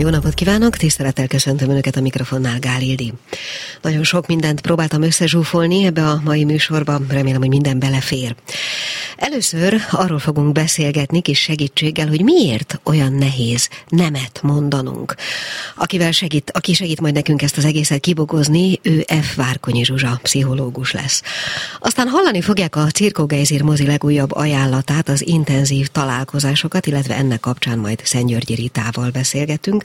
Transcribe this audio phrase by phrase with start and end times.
[0.00, 3.12] Jó napot kívánok, tisztelettel köszöntöm Önöket a mikrofonnál, Gál Ildi.
[3.82, 8.34] Nagyon sok mindent próbáltam összezsúfolni ebbe a mai műsorba, remélem, hogy minden belefér.
[9.16, 15.14] Először arról fogunk beszélgetni kis segítséggel, hogy miért olyan nehéz nemet mondanunk.
[15.76, 19.34] Akivel segít, aki segít majd nekünk ezt az egészet kibogozni, ő F.
[19.34, 21.22] Várkonyi Zsuzsa, pszichológus lesz.
[21.78, 27.78] Aztán hallani fogják a Cirko Geizir mozi legújabb ajánlatát, az intenzív találkozásokat, illetve ennek kapcsán
[27.78, 29.84] majd Szentgyörgyi Ritával beszélgetünk.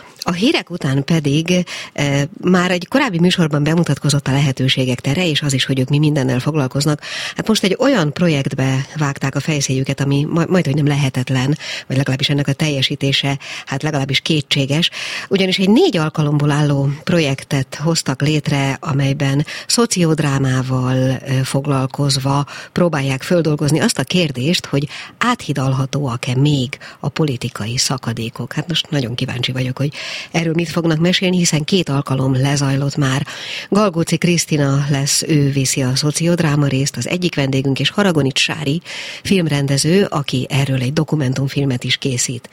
[0.23, 5.53] A hírek után pedig e, már egy korábbi műsorban bemutatkozott a lehetőségek tere, és az
[5.53, 7.01] is, hogy ők mi mindennel foglalkoznak.
[7.35, 11.57] Hát most egy olyan projektbe vágták a fejszéjüket, ami majd, hogy nem lehetetlen,
[11.87, 14.89] vagy legalábbis ennek a teljesítése, hát legalábbis kétséges.
[15.29, 23.99] Ugyanis egy négy alkalomból álló projektet hoztak létre, amelyben szociodrámával e, foglalkozva próbálják földolgozni azt
[23.99, 28.53] a kérdést, hogy áthidalhatóak-e még a politikai szakadékok.
[28.53, 29.93] Hát most nagyon kíváncsi vagyok, hogy
[30.31, 33.27] erről mit fognak mesélni, hiszen két alkalom lezajlott már.
[33.69, 38.81] Galgóci Krisztina lesz, ő viszi a szociodráma részt, az egyik vendégünk, és Haragonics Sári,
[39.23, 42.49] filmrendező, aki erről egy dokumentumfilmet is készít.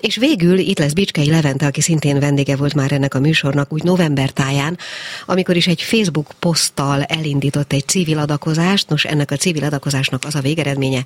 [0.00, 3.82] És végül itt lesz Bicskei Levente, aki szintén vendége volt már ennek a műsornak, úgy
[3.82, 4.78] november táján,
[5.26, 8.88] amikor is egy Facebook poszttal elindított egy civil adakozást.
[8.88, 11.04] Nos, ennek a civil adakozásnak az a végeredménye,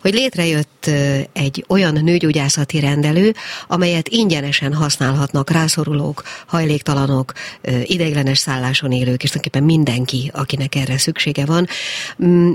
[0.00, 0.90] hogy létrejött
[1.32, 3.34] egy olyan nőgyógyászati rendelő,
[3.68, 7.32] amelyet ingyenesen használhat kaphatnak rászorulók, hajléktalanok,
[7.82, 11.66] ideiglenes szálláson élők, és tulajdonképpen mindenki, akinek erre szüksége van.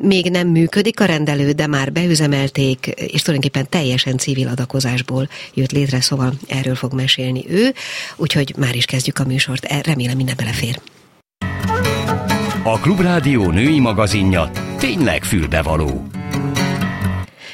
[0.01, 6.01] Még nem működik a rendelő, de már beüzemelték, és tulajdonképpen teljesen civil adakozásból jött létre,
[6.01, 7.73] szóval erről fog mesélni ő,
[8.15, 10.79] úgyhogy már is kezdjük a műsort, e, remélem minden belefér.
[12.63, 16.07] A Klubrádió női magazinja tényleg fülbevaló.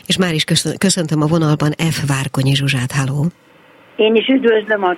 [0.06, 0.44] És már is
[0.78, 2.08] köszöntöm a vonalban F.
[2.08, 3.32] Várkonyi Zsuzsát, háló!
[3.96, 4.96] Én is üdvözlöm a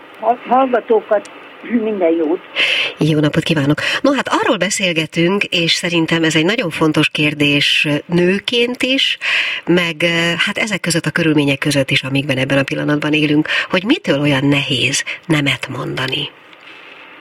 [0.48, 1.30] hallgatókat,
[1.90, 2.40] minden jót.
[3.00, 3.80] Jó napot kívánok!
[4.02, 9.18] No hát arról beszélgetünk, és szerintem ez egy nagyon fontos kérdés nőként is,
[9.66, 10.12] meg eh,
[10.46, 14.46] hát ezek között a körülmények között is, amikben ebben a pillanatban élünk, hogy mitől olyan
[14.46, 16.24] nehéz nemet mondani?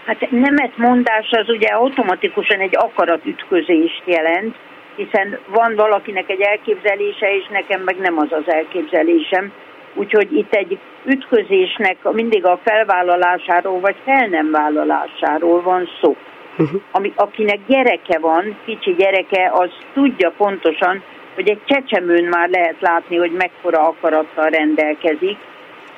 [0.07, 4.55] Hát nemet mondás az ugye automatikusan egy akaratütközést jelent,
[4.97, 9.53] hiszen van valakinek egy elképzelése, és nekem meg nem az az elképzelésem.
[9.97, 16.17] Úgyhogy itt egy ütközésnek mindig a felvállalásáról vagy fel nem vállalásáról van szó.
[16.59, 16.81] Uh-huh.
[16.91, 21.03] Ami, akinek gyereke van, kicsi gyereke, az tudja pontosan,
[21.35, 25.37] hogy egy csecsemőn már lehet látni, hogy mekkora akarattal rendelkezik,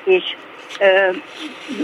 [0.03, 0.35] és
[0.79, 1.11] ö,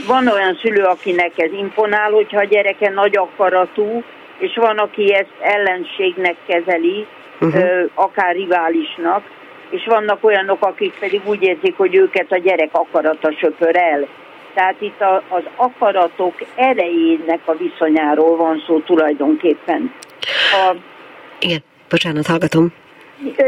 [0.08, 4.03] van olyan szülő, akinek ez imponál, hogyha a gyereke nagy akaratú,
[4.38, 7.06] és van, aki ezt ellenségnek kezeli,
[7.42, 7.62] uh-huh.
[7.64, 9.24] ö, akár riválisnak,
[9.70, 14.08] és vannak olyanok, akik pedig úgy érzik, hogy őket a gyerek akarata söpör el.
[14.53, 19.94] Tehát itt a, az akaratok erejének a viszonyáról van szó tulajdonképpen.
[20.52, 20.76] A,
[21.40, 21.59] Igen,
[21.90, 22.74] bocsánat, hallgatom.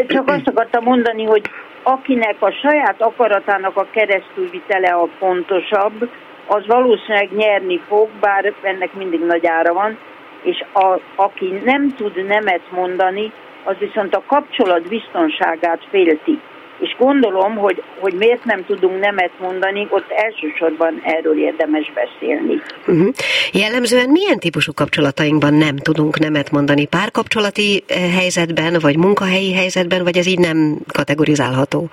[0.07, 1.49] Csak azt akartam mondani, hogy
[1.83, 6.09] akinek a saját akaratának a keresztülvitele a fontosabb,
[6.47, 9.97] az valószínűleg nyerni fog, bár ennek mindig nagy ára van,
[10.41, 13.31] és a, aki nem tud nemet mondani,
[13.67, 16.39] az viszont a kapcsolat biztonságát félti.
[16.79, 22.61] És gondolom, hogy, hogy miért nem tudunk nemet mondani, ott elsősorban erről érdemes beszélni.
[22.87, 23.13] Uh-huh.
[23.51, 26.85] Jellemzően milyen típusú kapcsolatainkban nem tudunk nemet mondani?
[26.85, 31.89] Párkapcsolati eh, helyzetben, vagy munkahelyi helyzetben, vagy ez így nem kategorizálható?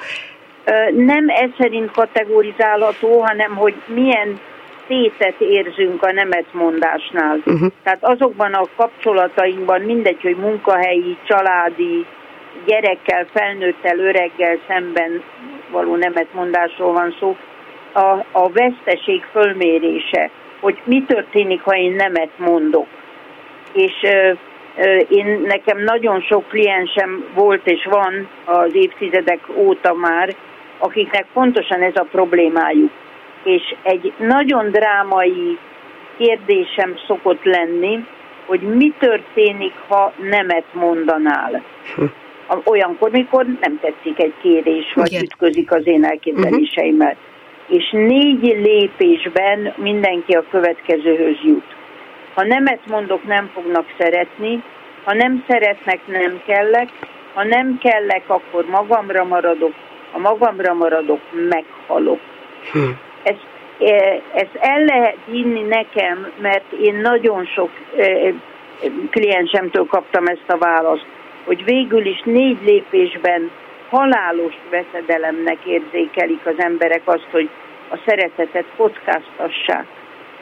[0.96, 4.40] Nem ez szerint kategorizálható, hanem hogy milyen
[4.86, 7.36] tétet érzünk a nemetmondásnál.
[7.36, 7.70] Uh-huh.
[7.82, 12.06] Tehát azokban a kapcsolatainkban, mindegy, hogy munkahelyi, családi,
[12.66, 15.22] gyerekkel, felnőttel, öreggel szemben
[15.70, 17.36] való nemetmondásról van szó,
[17.92, 20.30] a, a veszteség fölmérése,
[20.60, 22.86] hogy mi történik, ha én nemet mondok.
[23.72, 24.32] És ö,
[24.76, 30.34] ö, én nekem nagyon sok kliensem volt és van az évtizedek óta már,
[30.78, 32.90] akiknek pontosan ez a problémájuk
[33.44, 35.58] és egy nagyon drámai
[36.16, 38.04] kérdésem szokott lenni,
[38.46, 41.62] hogy mi történik, ha nemet mondanál.
[41.96, 42.04] Hm.
[42.64, 45.22] Olyankor, mikor nem tetszik egy kérés, vagy Igen.
[45.22, 47.16] ütközik az én elképzeléseimmel.
[47.16, 47.78] Uh-huh.
[47.78, 51.74] És négy lépésben mindenki a következőhöz jut.
[52.34, 54.62] Ha nemet mondok, nem fognak szeretni,
[55.04, 56.88] ha nem szeretnek, nem kellek,
[57.34, 59.72] ha nem kellek, akkor magamra maradok,
[60.12, 62.20] ha magamra maradok, meghalok.
[62.72, 62.90] Hm
[63.24, 63.46] ezt,
[63.78, 68.32] e, ezt el lehet hinni nekem, mert én nagyon sok e,
[69.10, 71.06] kliensemtől kaptam ezt a választ,
[71.44, 73.50] hogy végül is négy lépésben
[73.90, 77.48] halálos veszedelemnek érzékelik az emberek azt, hogy
[77.90, 79.86] a szeretetet kockáztassák.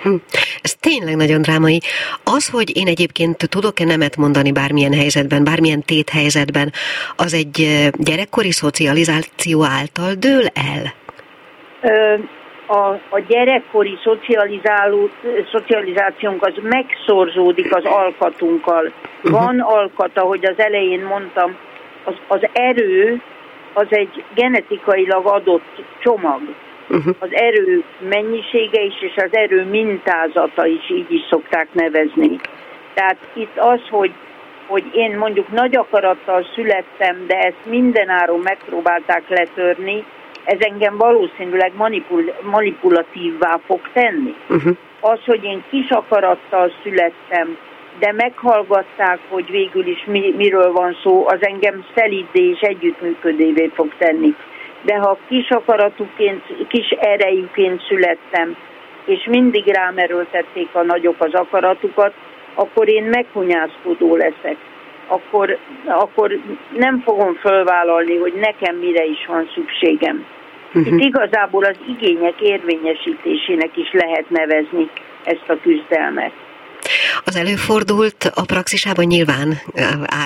[0.02, 0.14] Hm.
[0.62, 1.80] Ez tényleg nagyon drámai.
[2.24, 6.72] Az, hogy én egyébként tudok-e nemet mondani bármilyen helyzetben, bármilyen téthelyzetben,
[7.16, 10.94] az egy gyerekkori szocializáció által dől el?
[11.80, 12.14] Ö,
[12.72, 15.08] a, a gyerekkori szocializáló,
[15.50, 18.92] szocializációnk az megszorzódik az alkatunkkal.
[19.16, 19.30] Uh-huh.
[19.30, 21.56] Van alkat, ahogy az elején mondtam,
[22.04, 23.20] az, az erő
[23.72, 26.40] az egy genetikailag adott csomag.
[26.88, 27.14] Uh-huh.
[27.18, 32.38] Az erő mennyisége is, és az erő mintázata is, így is szokták nevezni.
[32.94, 34.12] Tehát itt az, hogy,
[34.66, 40.04] hogy én mondjuk nagy akarattal születtem, de ezt mindenáron megpróbálták letörni,
[40.44, 44.34] ez engem valószínűleg manipul, manipulatívvá fog tenni.
[44.48, 44.76] Uh-huh.
[45.00, 47.56] Az, hogy én kis akarattal születtem,
[47.98, 53.94] de meghallgatták, hogy végül is mi, miről van szó, az engem szelídé és együttműködévé fog
[53.98, 54.34] tenni.
[54.82, 58.56] De ha kis akaratuként, kis erejűként születtem,
[59.04, 62.14] és mindig rám erőltették a nagyok az akaratukat,
[62.54, 64.56] akkor én meghunyászkodó leszek.
[65.12, 66.38] Akkor, akkor
[66.76, 70.24] nem fogom fölvállalni, hogy nekem mire is van szükségem.
[70.74, 70.86] Uh-huh.
[70.86, 74.88] Itt igazából az igények érvényesítésének is lehet nevezni
[75.24, 76.32] ezt a küzdelmet.
[77.24, 79.58] Az előfordult a praxisában nyilván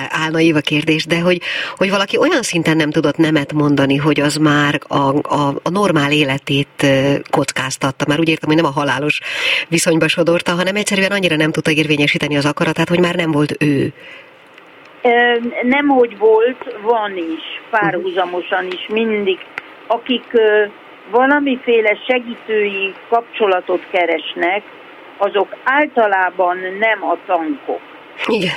[0.09, 1.41] állna a kérdés, de hogy,
[1.75, 6.11] hogy valaki olyan szinten nem tudott nemet mondani, hogy az már a, a, a normál
[6.11, 6.85] életét
[7.29, 8.05] kockáztatta.
[8.07, 9.19] Már úgy értem, hogy nem a halálos
[9.67, 13.93] viszonyba sodorta, hanem egyszerűen annyira nem tudta érvényesíteni az akaratát, hogy már nem volt ő.
[15.61, 19.39] Nem, hogy volt, van is, párhuzamosan is, mindig.
[19.87, 20.23] Akik
[21.11, 24.63] valamiféle segítői kapcsolatot keresnek,
[25.17, 27.81] azok általában nem a tankok.
[28.27, 28.55] Igen.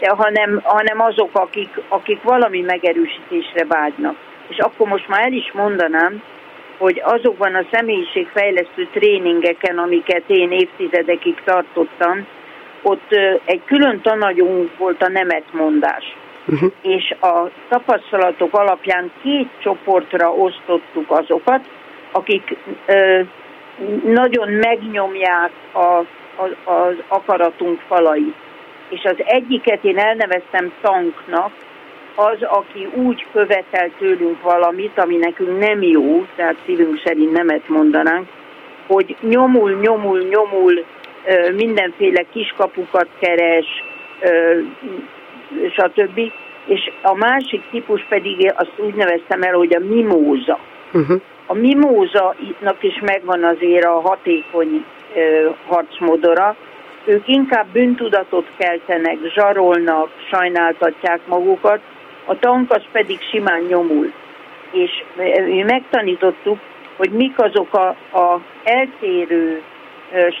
[0.00, 4.16] Hanem, hanem azok, akik, akik valami megerősítésre vágynak.
[4.48, 6.22] És akkor most már el is mondanám,
[6.78, 12.26] hogy azokban a személyiségfejlesztő tréningeken, amiket én évtizedekig tartottam,
[12.82, 13.10] ott
[13.44, 16.16] egy külön tanagyunk volt a nemetmondás.
[16.46, 16.72] Uh-huh.
[16.82, 21.60] És a tapasztalatok alapján két csoportra osztottuk azokat,
[22.12, 22.56] akik
[22.86, 23.20] ö,
[24.04, 28.34] nagyon megnyomják a, a, az akaratunk falait.
[28.88, 31.52] És az egyiket én elneveztem tanknak,
[32.14, 38.28] az, aki úgy követel tőlünk valamit, ami nekünk nem jó, tehát szívünk szerint nemet mondanánk,
[38.86, 40.84] hogy nyomul, nyomul, nyomul,
[41.56, 43.66] mindenféle kiskapukat keres,
[45.70, 46.32] stb.
[46.66, 50.58] És a másik típus pedig azt úgy neveztem el, hogy a mimóza.
[50.92, 51.20] Uh-huh.
[51.46, 54.84] A mimózanak is megvan azért a hatékony
[55.66, 56.56] harcmodora.
[57.04, 61.80] Ők inkább bűntudatot keltenek, zsarolnak, sajnáltatják magukat,
[62.24, 64.12] a tank az pedig simán nyomul.
[64.72, 64.90] És
[65.46, 66.58] mi megtanítottuk,
[66.96, 67.88] hogy mik azok a,
[68.18, 69.62] a eltérő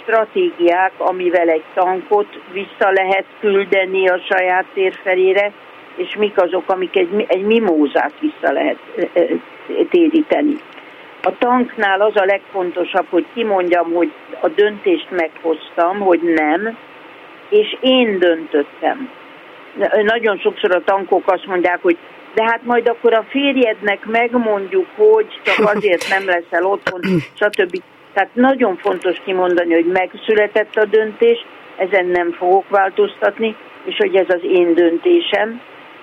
[0.02, 5.52] stratégiák, amivel egy tankot vissza lehet küldeni a saját térfelére,
[5.96, 8.78] és mik azok, amik egy, egy mimózát vissza lehet
[9.90, 10.56] téríteni.
[11.22, 16.76] A tanknál az a legfontosabb, hogy kimondjam, hogy a döntést meghoztam, hogy nem,
[17.48, 19.10] és én döntöttem.
[20.02, 21.96] Nagyon sokszor a tankok azt mondják, hogy
[22.34, 27.00] de hát majd akkor a férjednek megmondjuk, hogy csak azért nem leszel otthon,
[27.40, 27.82] stb.
[28.12, 31.46] Tehát nagyon fontos kimondani, hogy megszületett a döntés,
[31.76, 35.60] ezen nem fogok változtatni, és hogy ez az én döntésem,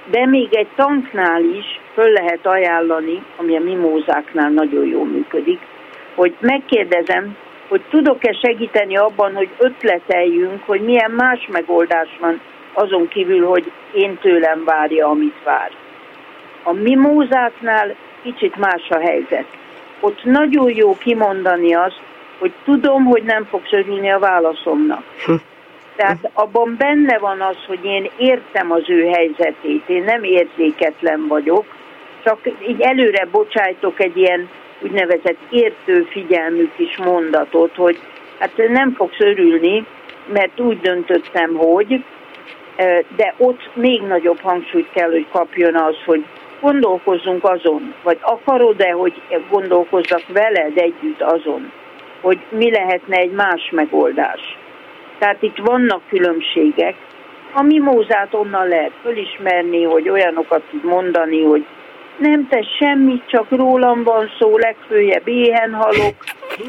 [0.10, 5.60] de még egy tanknál is föl lehet ajánlani, ami a mimózáknál nagyon jól működik,
[6.16, 7.36] hogy megkérdezem,
[7.68, 12.42] hogy tudok-e segíteni abban, hogy ötleteljünk, hogy milyen más megoldás van
[12.74, 15.72] azon kívül, hogy én tőlem várja, amit vár.
[16.64, 19.46] A mimózáknál kicsit más a helyzet.
[20.00, 22.02] Ott nagyon jó kimondani azt,
[22.40, 25.04] hogy tudom, hogy nem fogsz örülni a válaszomnak.
[25.26, 25.34] Hm.
[25.96, 31.66] Tehát abban benne van az, hogy én értem az ő helyzetét, én nem érzéketlen vagyok,
[32.24, 34.50] csak így előre bocsájtok egy ilyen
[34.82, 38.00] úgynevezett értő figyelmű kis mondatot, hogy
[38.40, 39.86] hát nem fogsz örülni,
[40.34, 42.04] mert úgy döntöttem, hogy,
[43.16, 46.26] de ott még nagyobb hangsúlyt kell, hogy kapjon az, hogy
[46.62, 49.14] gondolkozzunk azon, vagy akarod-e, hogy
[49.50, 51.72] gondolkozzak veled együtt azon,
[52.22, 54.58] hogy mi lehetne egy más megoldás.
[55.20, 56.96] Tehát itt vannak különbségek.
[57.54, 61.66] A mimózát onnan lehet fölismerni, hogy olyanokat tud mondani, hogy
[62.18, 66.16] nem tesz semmit, csak rólam van szó, legfőjebb éhen halok.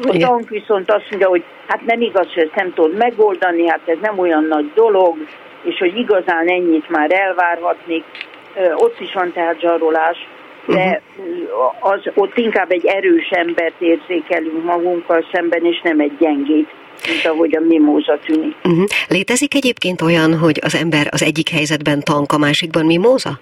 [0.01, 3.81] A tank viszont azt mondja, hogy hát nem igaz, hogy ezt nem tudod megoldani, hát
[3.85, 5.17] ez nem olyan nagy dolog,
[5.63, 8.03] és hogy igazán ennyit már elvárhatnék.
[8.75, 10.17] Ott is van zsarolás.
[10.65, 11.01] de
[11.79, 16.67] az, ott inkább egy erős embert érzékelünk magunkkal szemben, és nem egy gyengét
[17.07, 18.55] mint ahogy a mimóza tűnik.
[18.63, 18.83] Uh-huh.
[19.07, 23.39] Létezik egyébként olyan, hogy az ember az egyik helyzetben tank, a másikban mimóza?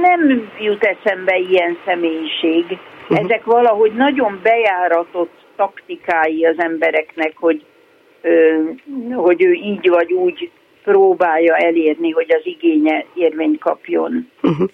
[0.00, 2.64] Nem jut eszembe ilyen személyiség.
[3.02, 3.18] Uh-huh.
[3.18, 7.64] Ezek valahogy nagyon bejáratott taktikái az embereknek, hogy,
[9.14, 10.50] hogy ő így vagy úgy
[10.84, 14.30] próbálja elérni, hogy az igénye érvényt kapjon.
[14.42, 14.68] Uh-huh.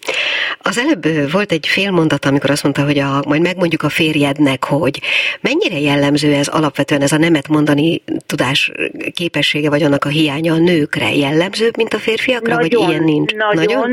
[0.58, 4.64] Az előbb volt egy fél mondat, amikor azt mondta, hogy a, majd megmondjuk a férjednek,
[4.64, 5.00] hogy
[5.40, 8.72] mennyire jellemző ez alapvetően ez a nemet mondani tudás
[9.14, 13.34] képessége, vagy annak a hiánya a nőkre jellemzőbb, mint a férfiakra, nagyon, vagy ilyen nincs?
[13.34, 13.90] Nagyon, nagyon,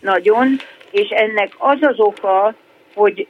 [0.00, 0.56] nagyon,
[0.90, 2.54] és ennek az az oka,
[2.94, 3.26] hogy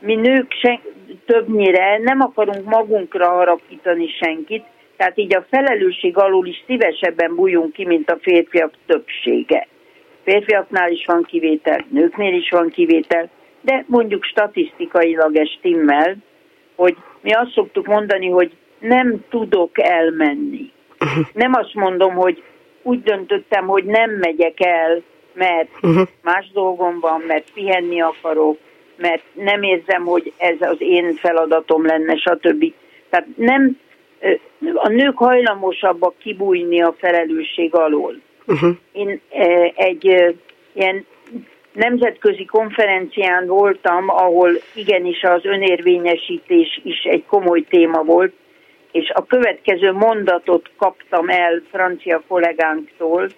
[0.00, 0.80] mi nők sen,
[1.26, 4.64] többnyire nem akarunk magunkra harapítani senkit,
[4.98, 9.66] tehát így a felelősség alól is szívesebben bújunk ki, mint a férfiak többsége.
[10.24, 16.16] Férfiaknál is van kivétel, nőknél is van kivétel, de mondjuk statisztikailag ez stimmel,
[16.74, 20.72] hogy mi azt szoktuk mondani, hogy nem tudok elmenni.
[21.32, 22.42] Nem azt mondom, hogy
[22.82, 25.02] úgy döntöttem, hogy nem megyek el,
[25.32, 25.68] mert
[26.22, 28.58] más dolgom van, mert pihenni akarok,
[28.96, 32.72] mert nem érzem, hogy ez az én feladatom lenne, stb.
[33.10, 33.78] Tehát nem,
[34.74, 38.20] a nők hajlamosabbak kibújni a felelősség alól.
[38.46, 38.76] Uh-huh.
[38.92, 39.20] Én
[39.74, 40.04] egy
[40.72, 41.06] ilyen
[41.72, 48.32] nemzetközi konferencián voltam, ahol igenis az önérvényesítés is egy komoly téma volt,
[48.92, 53.28] és a következő mondatot kaptam el francia kollégánktól,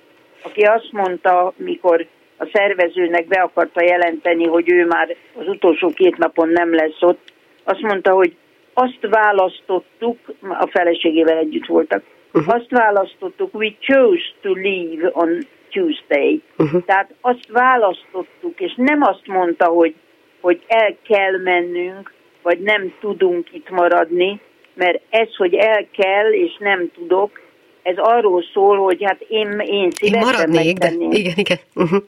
[0.42, 6.16] aki azt mondta, mikor a szervezőnek be akarta jelenteni, hogy ő már az utolsó két
[6.16, 7.32] napon nem lesz ott,
[7.64, 8.36] azt mondta, hogy
[8.74, 12.54] azt választottuk, a feleségével együtt voltak, uh-huh.
[12.54, 15.38] azt választottuk, we chose to leave on
[15.70, 16.42] Tuesday.
[16.58, 16.84] Uh-huh.
[16.84, 19.94] Tehát azt választottuk, és nem azt mondta, hogy,
[20.40, 22.12] hogy el kell mennünk,
[22.42, 24.40] vagy nem tudunk itt maradni,
[24.74, 27.40] mert ez, hogy el kell, és nem tudok,
[27.82, 31.58] ez arról szól, hogy hát én, én szívesen én maradnék, de igen, igen.
[31.74, 32.02] Uh-huh.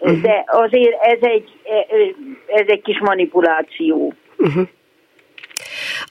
[0.00, 0.20] Uh-huh.
[0.20, 1.50] De azért ez egy,
[2.46, 4.14] ez egy kis manipuláció.
[4.38, 4.68] Uh-huh.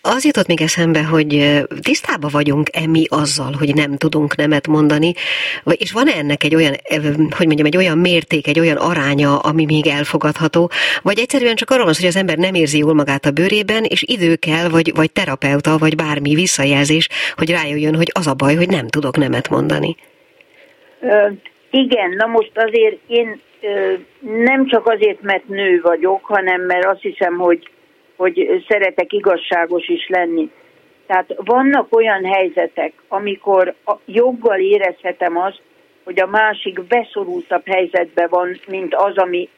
[0.01, 5.13] Az jutott még eszembe, hogy tisztában vagyunk-e mi azzal, hogy nem tudunk nemet mondani,
[5.63, 6.75] és van-e ennek egy olyan,
[7.37, 10.69] hogy mondjam, egy olyan mérték, egy olyan aránya, ami még elfogadható,
[11.01, 14.03] vagy egyszerűen csak arról van hogy az ember nem érzi jól magát a bőrében, és
[14.07, 18.69] idő kell, vagy, vagy terapeuta, vagy bármi visszajelzés, hogy rájöjjön, hogy az a baj, hogy
[18.69, 19.95] nem tudok nemet mondani.
[21.71, 23.41] Igen, na most azért én
[24.21, 27.69] nem csak azért, mert nő vagyok, hanem mert azt hiszem, hogy
[28.19, 30.49] hogy szeretek igazságos is lenni.
[31.07, 35.61] Tehát vannak olyan helyzetek, amikor a joggal érezhetem azt,
[36.03, 39.49] hogy a másik beszorultabb helyzetben van, mint az, ami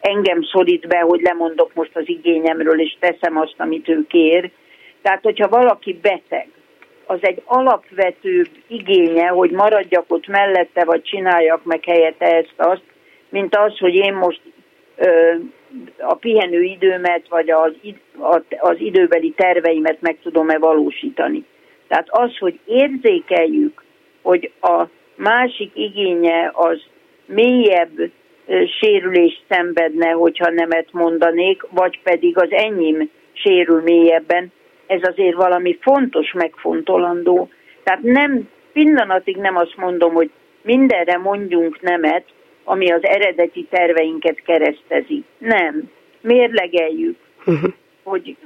[0.00, 4.50] engem szorít be, hogy lemondok most az igényemről, és teszem azt, amit ő kér.
[5.02, 6.48] Tehát, hogyha valaki beteg,
[7.06, 12.84] az egy alapvető igénye, hogy maradjak ott mellette, vagy csináljak meg helyette ezt azt,
[13.28, 14.40] mint az, hogy én most
[14.96, 15.34] ö,
[15.98, 17.72] a pihenő időmet, vagy az,
[18.58, 21.44] az időbeli terveimet meg tudom-e valósítani.
[21.88, 23.84] Tehát az, hogy érzékeljük,
[24.22, 24.84] hogy a
[25.16, 26.82] másik igénye az
[27.26, 28.10] mélyebb
[28.80, 34.52] sérülést szenvedne, hogyha nemet mondanék, vagy pedig az enyém sérül mélyebben,
[34.86, 37.48] ez azért valami fontos megfontolandó.
[37.82, 40.30] Tehát nem, pillanatig nem azt mondom, hogy
[40.62, 42.24] mindenre mondjunk nemet,
[42.64, 45.24] ami az eredeti terveinket keresztezi.
[45.38, 45.90] Nem.
[46.20, 47.16] Mérlegeljük,
[47.46, 47.72] uh-huh.
[48.02, 48.36] hogy,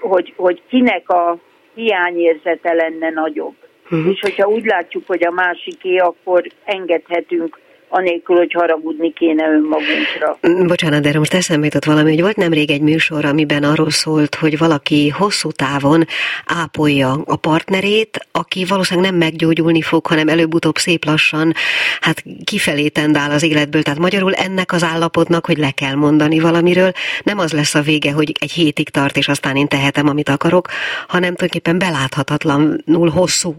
[0.00, 1.38] hogy, hogy kinek a
[1.74, 3.54] hiányérzete lenne nagyobb.
[3.84, 4.12] Uh-huh.
[4.12, 7.58] És hogyha úgy látjuk, hogy a másiké, akkor engedhetünk
[7.92, 10.38] anélkül, hogy haragudni kéne önmagunkra.
[10.66, 14.58] Bocsánat, de most eszembe jutott valami, hogy volt nemrég egy műsor, amiben arról szólt, hogy
[14.58, 16.04] valaki hosszú távon
[16.46, 21.52] ápolja a partnerét, aki valószínűleg nem meggyógyulni fog, hanem előbb-utóbb szép lassan,
[22.00, 23.82] hát kifelé tendál az életből.
[23.82, 28.12] Tehát magyarul ennek az állapotnak, hogy le kell mondani valamiről, nem az lesz a vége,
[28.12, 30.68] hogy egy hétig tart, és aztán én tehetem, amit akarok,
[31.08, 33.54] hanem tulajdonképpen beláthatatlanul hosszú.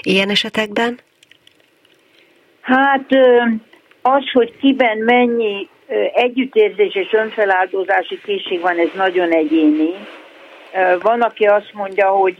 [0.00, 0.98] Ilyen esetekben?
[2.66, 3.06] Hát
[4.06, 5.68] az, hogy kiben mennyi
[6.14, 9.90] együttérzés és önfeláldozási készség van, ez nagyon egyéni.
[11.00, 12.36] Van, aki azt mondja, hogy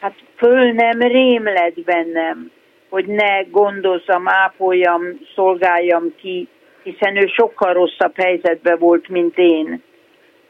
[0.00, 2.50] hát föl nem rémled bennem,
[2.88, 5.02] hogy ne gondozzam, ápoljam,
[5.34, 6.48] szolgáljam ki,
[6.82, 9.82] hiszen ő sokkal rosszabb helyzetben volt, mint én.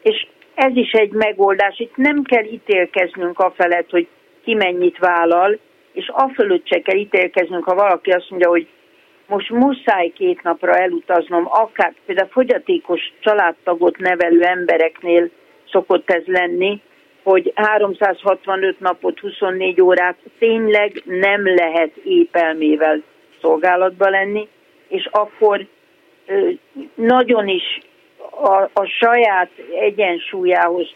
[0.01, 1.79] És ez is egy megoldás.
[1.79, 4.07] Itt nem kell ítélkeznünk a felett, hogy
[4.43, 5.59] ki mennyit vállal,
[5.93, 8.67] és fölött se kell ítélkeznünk, ha valaki azt mondja, hogy
[9.29, 15.29] most muszáj két napra elutaznom, akár például fogyatékos családtagot nevelő embereknél
[15.71, 16.81] szokott ez lenni,
[17.23, 23.01] hogy 365 napot, 24 órát tényleg nem lehet épelmével
[23.41, 24.47] szolgálatba lenni,
[24.87, 25.65] és akkor
[26.95, 27.79] nagyon is
[28.29, 30.87] a, a saját egyensúlyához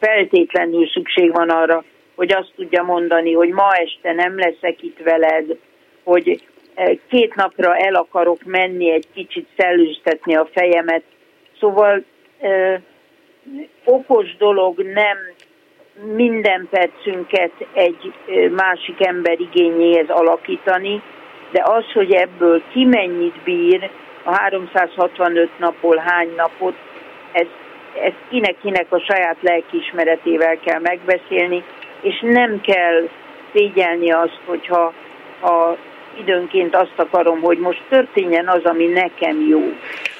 [0.00, 5.56] feltétlenül szükség van arra, hogy azt tudja mondani, hogy ma este nem leszek itt veled,
[6.02, 6.40] hogy
[7.08, 11.02] két napra el akarok menni, egy kicsit szellőztetni a fejemet.
[11.60, 12.04] Szóval
[13.84, 15.18] okos dolog nem
[16.14, 18.12] minden percünket egy
[18.50, 21.02] másik ember igényéhez alakítani,
[21.50, 23.90] de az, hogy ebből ki mennyit bír,
[24.22, 26.74] a 365 napból hány napot,
[27.32, 27.46] ez,
[28.02, 31.64] ez kinek-kinek a saját lelkiismeretével kell megbeszélni,
[32.00, 33.08] és nem kell
[33.52, 34.92] szégyelni azt, hogyha
[35.40, 35.76] ha
[36.20, 39.60] időnként azt akarom, hogy most történjen az, ami nekem jó,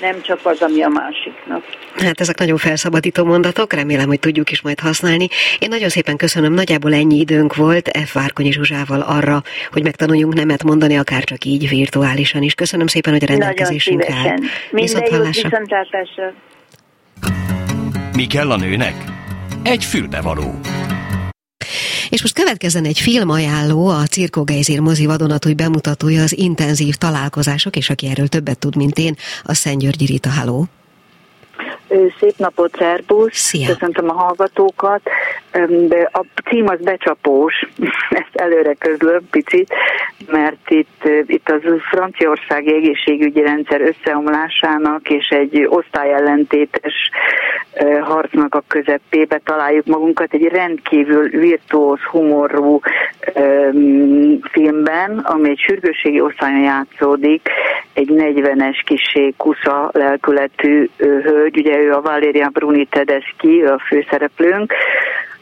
[0.01, 1.63] nem csak az, ami a másiknak.
[1.97, 5.29] Hát ezek nagyon felszabadító mondatok, remélem, hogy tudjuk is majd használni.
[5.59, 8.13] Én nagyon szépen köszönöm, nagyjából ennyi időnk volt F.
[8.13, 12.55] Várkonyi Zsuzsával arra, hogy megtanuljunk nemet mondani, akár csak így virtuálisan is.
[12.55, 14.39] Köszönöm szépen, hogy a rendelkezésünk áll.
[14.71, 16.33] Minden jót, viszontlátásra.
[18.17, 18.95] Mi kell a nőnek?
[19.63, 20.55] Egy fülbevaló.
[22.11, 27.91] És most következzen egy filmajánló, a Cirko Geizir mozi vadonatúj bemutatója az intenzív találkozások, és
[27.91, 30.29] aki erről többet tud, mint én, a Szent Györgyi Rita.
[30.29, 30.67] Halló!
[32.21, 33.37] Szép napot, Szerbusz!
[33.37, 33.67] Szia.
[33.67, 35.01] Köszöntöm a hallgatókat.
[35.89, 37.55] De a cím az becsapós,
[38.23, 39.75] ezt előre közlöm picit,
[40.27, 41.61] mert itt, itt az
[41.91, 47.11] franciaországi egészségügyi rendszer összeomlásának és egy osztályellentétes
[48.01, 52.81] harcnak a közepébe találjuk magunkat egy rendkívül virtuóz, humorú
[54.51, 57.49] filmben, ami egy sürgősségi osztályon játszódik,
[57.93, 64.73] egy 40-es kisé kusza lelkületű hölgy, ugye ő a Valéria Bruni Tedeschi, a főszereplőnk,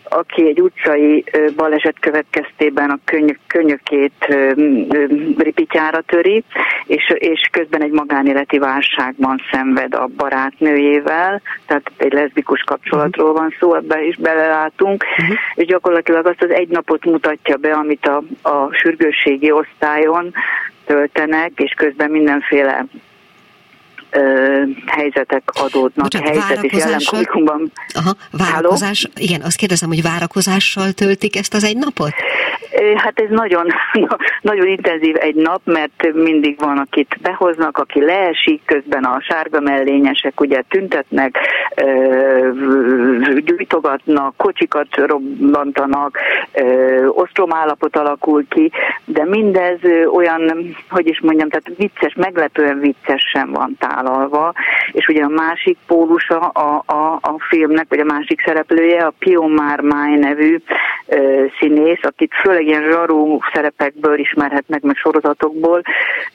[0.08, 1.25] aki egy utcai
[1.56, 4.26] baleset következtében a köny- könyökét
[5.36, 6.45] ripityára töri,
[6.86, 13.75] és, és közben egy magánéleti válságban szenved a barátnőjével, tehát egy leszbikus kapcsolatról van szó,
[13.75, 15.36] ebben is belelátunk, uh-huh.
[15.54, 20.32] és gyakorlatilag azt az egy napot mutatja be, amit a, a sürgősségi osztályon
[20.86, 22.84] töltenek, és közben mindenféle
[24.17, 27.00] ö, helyzetek adódnak, Bocsánat, helyzet és jelen
[27.95, 29.26] Aha, várakozás, Háló?
[29.26, 32.13] igen, azt kérdezem, hogy várakozással töltik ezt az egy napot?
[32.97, 33.67] Hát ez nagyon,
[34.50, 40.41] nagyon intenzív egy nap, mert mindig van, akit behoznak, aki leesik, közben a sárga mellényesek
[40.41, 41.39] ugye tüntetnek,
[43.45, 46.19] gyújtogatnak, kocsikat robbantanak,
[47.09, 48.71] ostromállapot alakul ki,
[49.05, 49.79] de mindez
[50.13, 54.52] olyan, hogy is mondjam, tehát vicces, meglepően vicces sem van tálalva,
[54.93, 59.47] és ugye a másik pólusa a, a, a filmnek, vagy a másik szereplője, a Pio
[59.49, 60.59] Mármáj nevű
[61.58, 65.82] színész, akit főleg ilyen zsarú szerepekből ismerhetnek meg sorozatokból,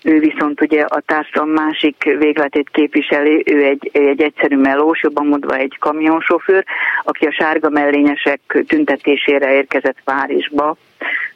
[0.03, 5.55] ő viszont ugye a társadalom másik végletét képviseli, ő egy, egy egyszerű melós, jobban mondva
[5.55, 6.65] egy kamionsofőr,
[7.03, 10.77] aki a sárga mellényesek tüntetésére érkezett Párizsba,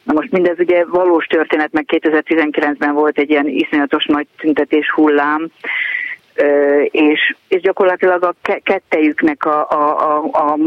[0.04, 5.48] Na most mindez ugye valós történet, meg 2019-ben volt egy ilyen iszonyatos nagy tüntetés hullám,
[6.91, 10.58] és, és gyakorlatilag a kettejüknek a, a, a, a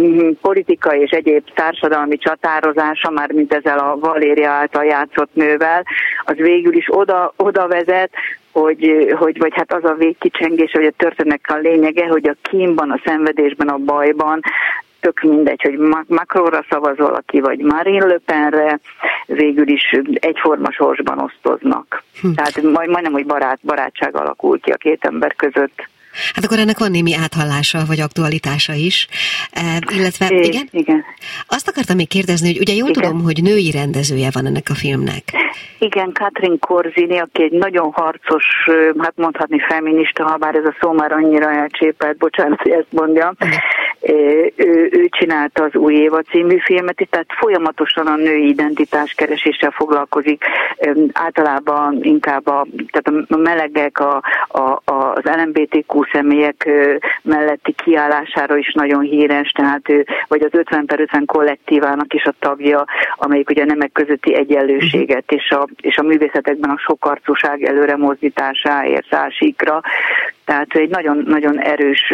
[0.41, 5.85] politika és egyéb társadalmi csatározása, már mint ezzel a Valéria által játszott nővel,
[6.25, 8.11] az végül is oda, oda vezet,
[8.53, 12.91] hogy, hogy vagy hát az a végkicsengés, hogy a történetnek a lényege, hogy a kínban,
[12.91, 14.41] a szenvedésben, a bajban
[15.01, 18.81] tök mindegy, hogy Macronra szavaz valaki, vagy Marine Le Penre,
[19.27, 22.03] végül is egyforma sorsban osztoznak.
[22.21, 22.33] Hm.
[22.33, 25.89] Tehát majd, majdnem, hogy barát, barátság alakul ki a két ember között.
[26.35, 29.09] Hát akkor ennek van némi áthallása, vagy aktualitása is.
[29.53, 29.61] E,
[29.97, 30.69] illetve, é, igen?
[30.71, 31.05] Igen.
[31.47, 33.03] Azt akartam még kérdezni, hogy ugye jól igen.
[33.03, 35.23] tudom, hogy női rendezője van ennek a filmnek.
[35.79, 38.45] Igen, Katrin Korzini, aki egy nagyon harcos,
[38.99, 43.35] hát mondhatni feminista, ha bár ez a szó már annyira elcsépelt, bocsánat, hogy ezt mondjam.
[44.01, 44.53] Ő,
[44.91, 50.45] ő csinálta az Új Éva című filmet, tehát folyamatosan a női identitás kereséssel foglalkozik,
[51.13, 56.69] általában inkább a, tehát a melegek, a, a, az LMBTQ személyek
[57.23, 62.35] melletti kiállására is nagyon híres, tehát ő, vagy az 50 per 50 kollektívának is a
[62.39, 65.39] tagja, amelyik ugye nemek közötti egyenlőséget uh-huh.
[65.39, 69.81] és, a, és a művészetekben a sokarcúság előre mozdításáért szásikra.
[70.49, 72.13] Tehát egy nagyon, nagyon erős,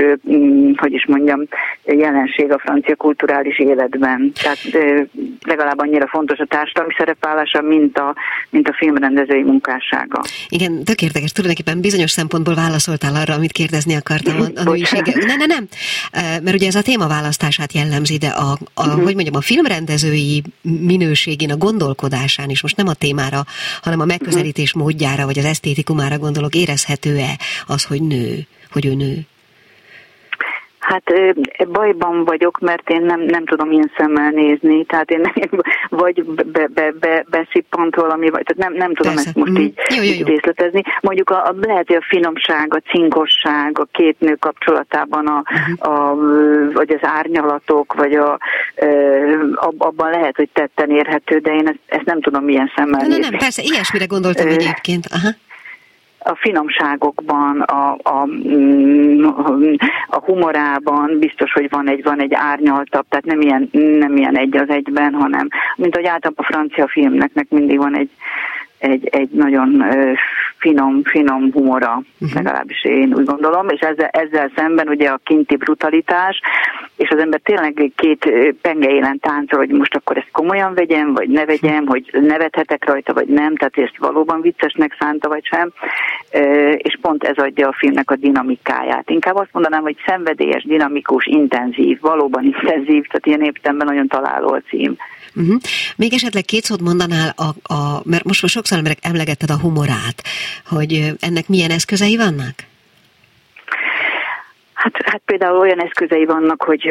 [0.77, 1.41] hogy is mondjam,
[1.85, 4.33] jelenség a francia kulturális életben.
[4.43, 4.59] Tehát
[5.45, 8.15] legalább annyira fontos a társadalmi szerepvállása, mint a,
[8.51, 10.23] mint a filmrendezői munkássága.
[10.49, 11.33] Igen, tök érdekes.
[11.33, 15.13] Tulajdonképpen bizonyos szempontból válaszoltál arra, amit kérdezni akartam a, a nőisége.
[15.27, 15.69] Nem, nem, nem.
[16.45, 19.03] Mert ugye ez a témaválasztását jellemzi, de a, a uh-huh.
[19.03, 23.41] hogy mondjam, a filmrendezői minőségén, a gondolkodásán is, most nem a témára,
[23.83, 24.83] hanem a megközelítés uh-huh.
[24.83, 28.23] módjára, vagy az esztétikumára gondolok, érezhető-e az, hogy nő,
[28.73, 29.15] hogy ő nő?
[30.85, 31.13] Hát
[31.69, 35.49] bajban vagyok, mert én nem, nem tudom ilyen szemmel nézni, tehát én nem,
[36.03, 39.29] vagy be, be, be, beszippant valami, vagy tehát nem, nem tudom Persze.
[39.29, 39.63] ezt most mm.
[39.63, 40.11] így, jó, jó, jó.
[40.11, 40.83] így részletezni.
[41.01, 45.95] Mondjuk a, a, lehet, hogy a finomság, a cinkosság, a két nő kapcsolatában, a, uh-huh.
[45.95, 46.15] a,
[46.73, 48.39] vagy az árnyalatok, vagy a,
[49.77, 53.21] abban lehet, hogy tetten érhető, de én ezt, ezt nem tudom milyen szemmel nézni.
[53.21, 55.07] Nem, nem, persze, ilyesmire gondoltam egyébként.
[55.11, 55.29] Aha
[56.25, 58.29] a finomságokban, a, a,
[60.07, 64.57] a humorában biztos, hogy van egy, van egy árnyaltabb, tehát nem ilyen, nem ilyen egy
[64.57, 68.11] az egyben, hanem mint hogy általában a francia filmnek mindig van egy,
[68.79, 69.85] egy, egy nagyon
[70.65, 72.35] finom, finom humora, uh-huh.
[72.35, 76.41] legalábbis én úgy gondolom, és ezzel, ezzel szemben ugye a kinti brutalitás,
[76.97, 78.29] és az ember tényleg két
[78.61, 83.13] penge élen táncol, hogy most akkor ezt komolyan vegyem, vagy ne vegyem, hogy nevethetek rajta,
[83.13, 85.73] vagy nem, tehát ezt valóban viccesnek szánta, vagy sem,
[86.77, 89.11] és pont ez adja a filmnek a dinamikáját.
[89.11, 94.63] Inkább azt mondanám, hogy szenvedélyes, dinamikus, intenzív, valóban intenzív, tehát ilyen értelemben nagyon találó a
[94.69, 94.97] cím.
[95.37, 95.61] Uh-huh.
[95.97, 100.23] Még esetleg két szót mondanál, a, a, mert most, most sokszor emlegetted a humorát,
[100.67, 102.55] hogy ennek milyen eszközei vannak?
[104.85, 106.89] Hát, hát például olyan eszközei vannak, hogy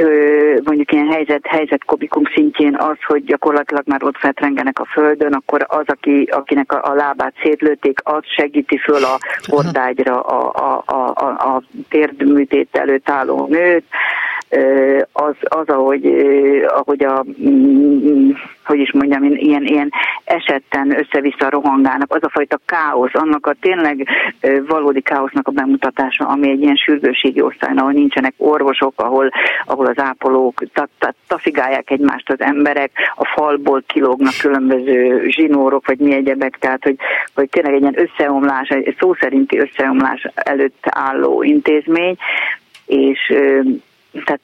[0.64, 5.66] mondjuk ilyen helyzet, helyzet komikum szintjén az, hogy gyakorlatilag már ott feltrengenek a földön, akkor
[5.68, 11.14] az, aki, akinek a, a lábát szétlőtték, az segíti föl a hordágyra a, a, a,
[11.16, 13.86] a, a térdműtét előtt álló nőt,
[15.12, 16.06] az, az ahogy,
[16.68, 18.30] ahogy a, mm,
[18.66, 19.92] hogy is mondjam, ilyen, ilyen
[20.24, 24.08] esetten össze-vissza rohangálnak, az a fajta káosz, annak a tényleg
[24.68, 29.30] valódi káosznak a bemutatása, ami egy ilyen sürgőségi osztályon, ahol nincsenek orvosok, ahol,
[29.66, 30.64] ahol az ápolók
[31.28, 36.96] taszigálják egymást az emberek, a falból kilógnak különböző zsinórok, vagy mi egyebek, tehát hogy,
[37.36, 42.16] hogy tényleg egy ilyen összeomlás, egy szó szerinti összeomlás előtt álló intézmény,
[42.86, 43.34] és
[44.26, 44.42] tehát,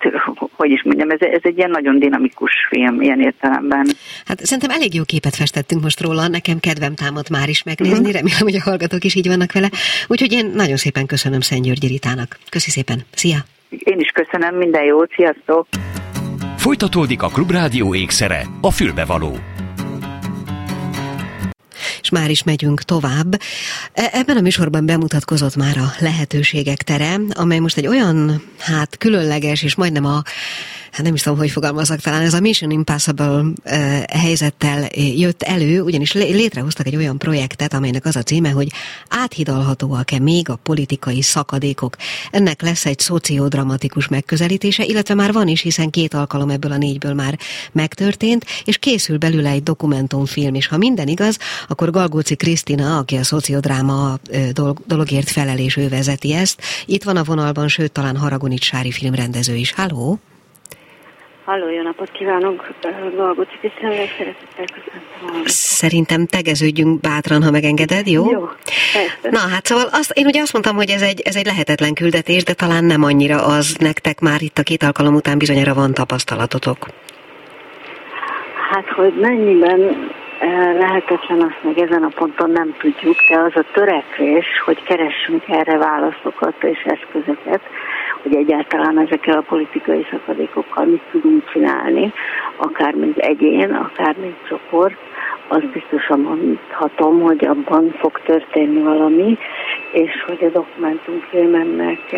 [0.55, 3.88] hogy is mondjam, ez, ez egy ilyen nagyon dinamikus film ilyen értelemben.
[4.25, 8.13] Hát szerintem elég jó képet festettünk most róla, nekem kedvem támad már is megnézni, uh-huh.
[8.13, 9.69] remélem, hogy a hallgatók is így vannak vele.
[10.08, 12.38] Úgyhogy én nagyon szépen köszönöm Szent Györgyi Ritának.
[12.49, 13.38] Köszi szépen, szia!
[13.69, 15.67] Én is köszönöm, minden jót, sziasztok!
[16.58, 19.38] Folytatódik a Klubrádió ékszere, a fülbevaló
[22.10, 23.41] és már is megyünk tovább.
[23.93, 29.63] E, ebben a műsorban bemutatkozott már a lehetőségek tere, amely most egy olyan, hát különleges,
[29.63, 30.24] és majdnem a
[30.91, 33.54] hát nem is tudom, hogy fogalmazok, talán ez a Mission Impossible uh,
[34.04, 38.71] helyzettel jött elő, ugyanis létrehoztak egy olyan projektet, amelynek az a címe, hogy
[39.10, 41.95] áthidalhatóak-e még a politikai szakadékok.
[42.32, 47.13] Ennek lesz egy szociodramatikus megközelítése, illetve már van is, hiszen két alkalom ebből a négyből
[47.13, 47.39] már
[47.71, 53.23] megtörtént, és készül belőle egy dokumentumfilm, és ha minden igaz, akkor Galgóci Krisztina, aki a
[53.23, 54.19] szociodráma
[54.86, 56.62] dologért felel, és ő vezeti ezt.
[56.86, 59.73] Itt van a vonalban, sőt, talán Haragonics Sári filmrendező is.
[59.73, 60.19] Halló!
[61.49, 62.67] Halló, jó napot kívánok!
[63.15, 65.41] Galgóci Krisztina, szeretettel köszöntöm.
[65.45, 68.31] Szerintem tegeződjünk bátran, ha megengeded, jó?
[68.31, 68.45] Jó,
[68.93, 69.29] persze.
[69.29, 72.43] Na hát szóval azt, én ugye azt mondtam, hogy ez egy, ez egy lehetetlen küldetés,
[72.43, 76.88] de talán nem annyira az nektek már itt a két alkalom után bizonyára van tapasztalatotok.
[78.69, 79.79] Hát, hogy mennyiben
[80.79, 85.77] lehetetlen, azt meg ezen a ponton nem tudjuk, de az a törekvés, hogy keressünk erre
[85.77, 87.62] válaszokat és eszközöket,
[88.21, 92.13] hogy egyáltalán ezekkel a politikai szakadékokkal mit tudunk csinálni,
[92.58, 94.97] akár mint egyén, akár mint csoport,
[95.47, 99.38] az biztosan mondhatom, hogy abban fog történni valami,
[99.91, 102.12] és hogy a dokumentumfilmemnek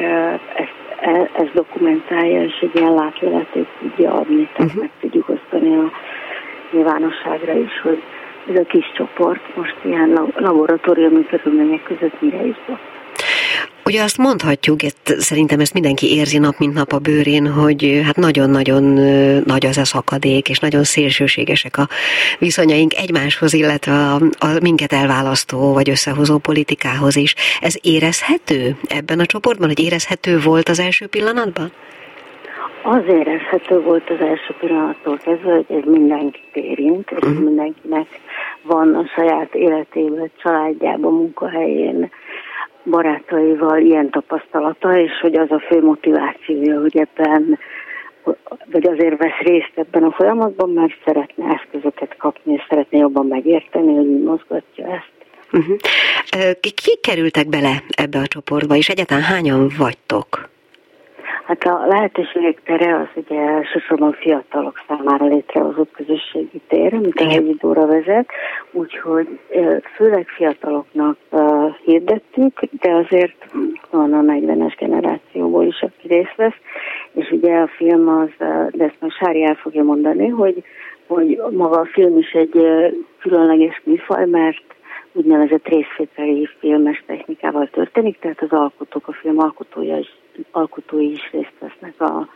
[0.53, 4.81] ezt, e, ez dokumentálja, és egy ilyen látleletét tudja adni, tehát uh-huh.
[4.81, 5.91] meg tudjuk osztani a
[6.71, 8.01] nyilvánosságra is, hogy
[8.49, 13.00] ez a kis csoport most ilyen laboratóriumi körülmények között mire jutott.
[13.91, 18.15] Ugye azt mondhatjuk, itt szerintem ezt mindenki érzi nap mint nap a bőrén, hogy hát
[18.15, 18.83] nagyon-nagyon
[19.45, 21.87] nagy az a szakadék, és nagyon szélsőségesek a
[22.39, 27.35] viszonyaink egymáshoz, illetve a, a minket elválasztó vagy összehozó politikához is.
[27.61, 31.71] Ez érezhető ebben a csoportban, hogy érezhető volt az első pillanatban?
[32.83, 37.43] Az érezhető volt az első pillanattól kezdve, hogy ez mindenkit érint, és uh-huh.
[37.43, 38.07] mindenkinek
[38.61, 42.09] van a saját életében, családjában, munkahelyén,
[42.83, 47.59] barátaival ilyen tapasztalata, és hogy az a fő motivációja, hogy ebben
[48.71, 53.95] vagy azért vesz részt ebben a folyamatban, mert szeretne eszközöket kapni, és szeretne jobban megérteni,
[53.95, 55.11] hogy mi mozgatja ezt.
[55.51, 55.77] Uh-huh.
[56.59, 60.50] Kik kerültek bele ebbe a csoportba, és egyáltalán hányan vagytok?
[61.51, 67.85] Hát a lehetőségek tere az ugye elsősorban fiatalok számára létrehozott közösségi tér, amit a hegyidóra
[67.85, 68.29] vezet,
[68.71, 69.39] úgyhogy
[69.95, 71.17] főleg fiataloknak
[71.83, 73.45] hirdettük, de azért
[73.89, 76.57] van a 40-es generációból is, aki részt vesz,
[77.11, 78.29] és ugye a film az,
[78.71, 80.63] de ezt most Sári el fogja mondani, hogy,
[81.07, 82.57] hogy maga a film is egy
[83.19, 84.63] különleges műfaj, mert
[85.13, 90.19] úgynevezett részvételi filmes technikával történik, tehát az alkotók, a film alkotója is,
[90.51, 92.27] alkotói is részt vesznek a,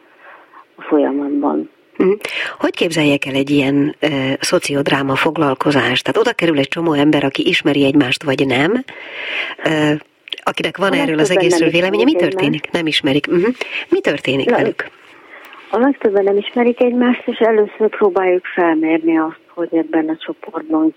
[0.75, 1.69] a folyamatban.
[1.97, 2.11] Mhm.
[2.59, 4.07] Hogy képzeljek el egy ilyen e,
[4.39, 6.03] szociodráma foglalkozást?
[6.03, 8.83] Tehát oda kerül egy csomó ember, aki ismeri egymást, vagy nem,
[9.57, 9.97] e,
[10.43, 12.03] akinek van a erről az egészről véleménye.
[12.03, 12.53] Mi történik?
[12.53, 12.71] Egymást.
[12.71, 13.27] Nem ismerik.
[13.27, 13.53] Uh-huh.
[13.89, 14.89] Mi történik Na, velük?
[15.69, 20.95] A legtöbben nem ismerik egymást, és először próbáljuk felmérni azt, hogy ebben a csoportban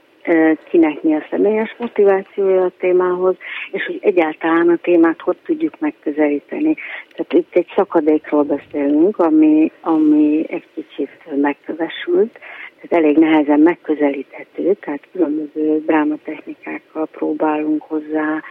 [0.68, 3.36] kinek mi a személyes motivációja a témához,
[3.72, 6.76] és hogy egyáltalán a témát hogy tudjuk megközelíteni.
[7.14, 12.38] Tehát itt egy szakadékról beszélünk, ami, ami egy kicsit megkövesült,
[12.80, 18.42] tehát elég nehezen megközelíthető, tehát különböző drámatechnikákkal próbálunk hozzá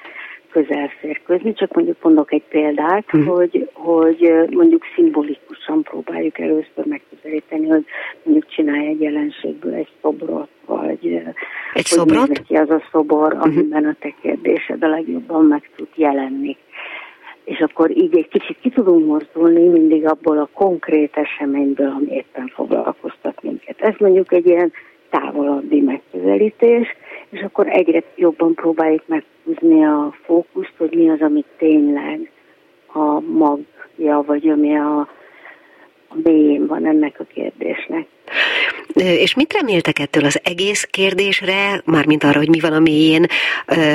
[0.52, 3.36] közel férkőzni, csak mondjuk mondok egy példát, uh-huh.
[3.36, 7.86] hogy, hogy mondjuk szimbolikusan próbáljuk először megközelíteni, hogy
[8.24, 10.87] mondjuk csinálj egy jelenségből egy szobrot, vagy
[11.78, 12.42] egy szobrot?
[12.48, 13.42] ki az a szobor, uh-huh.
[13.42, 16.58] amiben a te kérdésed a legjobban meg tud jelenni.
[17.44, 22.52] És akkor így egy kicsit ki tudunk mozdulni mindig abból a konkrét eseményből, ami éppen
[22.56, 23.82] foglalkoztat minket.
[23.82, 24.72] Ez mondjuk egy ilyen
[25.10, 26.88] távolabbi megközelítés,
[27.30, 32.32] és akkor egyre jobban próbáljuk meghúzni a fókuszt, hogy mi az, amit tényleg
[32.94, 35.00] a magja, vagy ami a,
[36.08, 38.08] a mélyén van ennek a kérdésnek.
[38.98, 43.26] És mit reméltek ettől az egész kérdésre, mármint arra, hogy mi van a mélyén,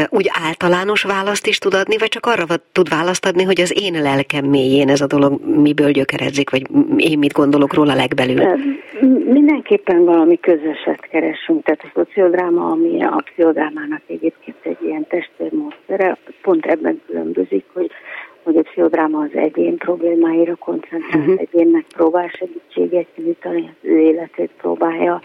[0.08, 4.02] úgy általános választ is tud adni, vagy csak arra tud választ adni, hogy az én
[4.02, 6.62] lelkem mélyén ez a dolog miből gyökeredzik, vagy
[6.96, 8.44] én mit gondolok róla legbelül?
[9.24, 16.66] Mindenképpen valami közöset keresünk, tehát a szociodráma, ami a pszichodrámának egyébként egy ilyen testvérmódszere, pont
[16.66, 17.90] ebben különbözik, hogy
[18.52, 21.40] hogy a pszichodráma az egyén problémáira koncentrál, uh-huh.
[21.40, 25.20] egyénnek próbál segítséget nyújtani, az ő életét próbálja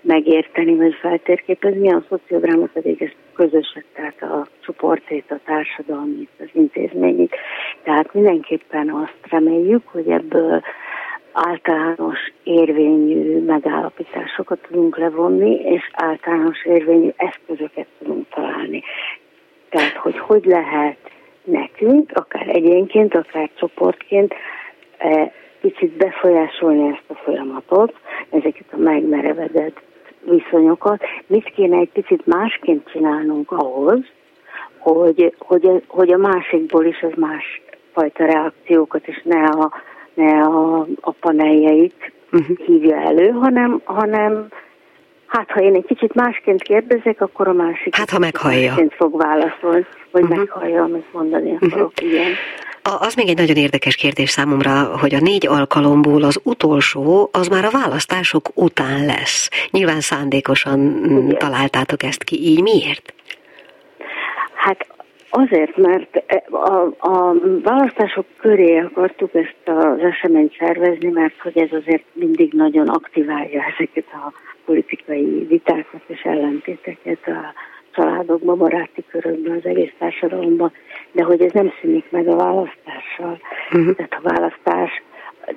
[0.00, 7.34] megérteni, vagy feltérképezni, a szociodráma pedig ez közöset, tehát a csoportét, a társadalmit, az intézményét.
[7.82, 10.62] Tehát mindenképpen azt reméljük, hogy ebből
[11.32, 18.82] általános érvényű megállapításokat tudunk levonni, és általános érvényű eszközöket tudunk találni.
[19.68, 21.10] Tehát, hogy hogy lehet
[21.44, 24.34] nekünk, akár egyénként, akár csoportként
[24.98, 27.94] e, kicsit befolyásolni ezt a folyamatot,
[28.30, 29.80] ezeket a megmerevedett
[30.24, 34.00] viszonyokat, mit kéne egy picit másként csinálnunk ahhoz,
[34.78, 39.72] hogy, hogy, hogy a másikból is az más fajta reakciókat, és ne a,
[40.14, 42.56] ne a, a paneljeit uh-huh.
[42.56, 44.48] hívja elő, hanem, hanem
[45.32, 48.68] Hát, ha én egy kicsit másként kérdezek, akkor a másik hát, ha meghallja.
[48.68, 50.38] másként fog válaszolni, vagy uh-huh.
[50.38, 51.64] meghallja, amit mondani mhm.
[51.64, 52.12] akarok, uh-huh.
[52.12, 52.32] igen.
[52.82, 57.64] Az még egy nagyon érdekes kérdés számomra, hogy a négy alkalomból az utolsó, az már
[57.64, 59.50] a választások után lesz.
[59.70, 61.38] Nyilván szándékosan Igen.
[61.38, 63.14] találtátok ezt ki, így miért?
[64.54, 64.86] Hát
[65.34, 72.04] Azért, mert a, a választások köré akartuk ezt az eseményt szervezni, mert hogy ez azért
[72.12, 74.32] mindig nagyon aktiválja ezeket a
[74.64, 77.54] politikai vitákat és ellentéteket a
[77.90, 80.72] családokban, baráti körökben, az egész társadalomban,
[81.12, 83.40] de hogy ez nem szűnik meg a választással.
[83.72, 83.94] Uh-huh.
[83.94, 85.02] Tehát a választás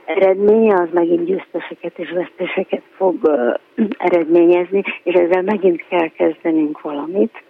[0.06, 3.56] eredménye az megint győzteseket és veszteseket fog uh,
[3.98, 7.44] eredményezni, és ezzel megint kell kezdenünk valamit.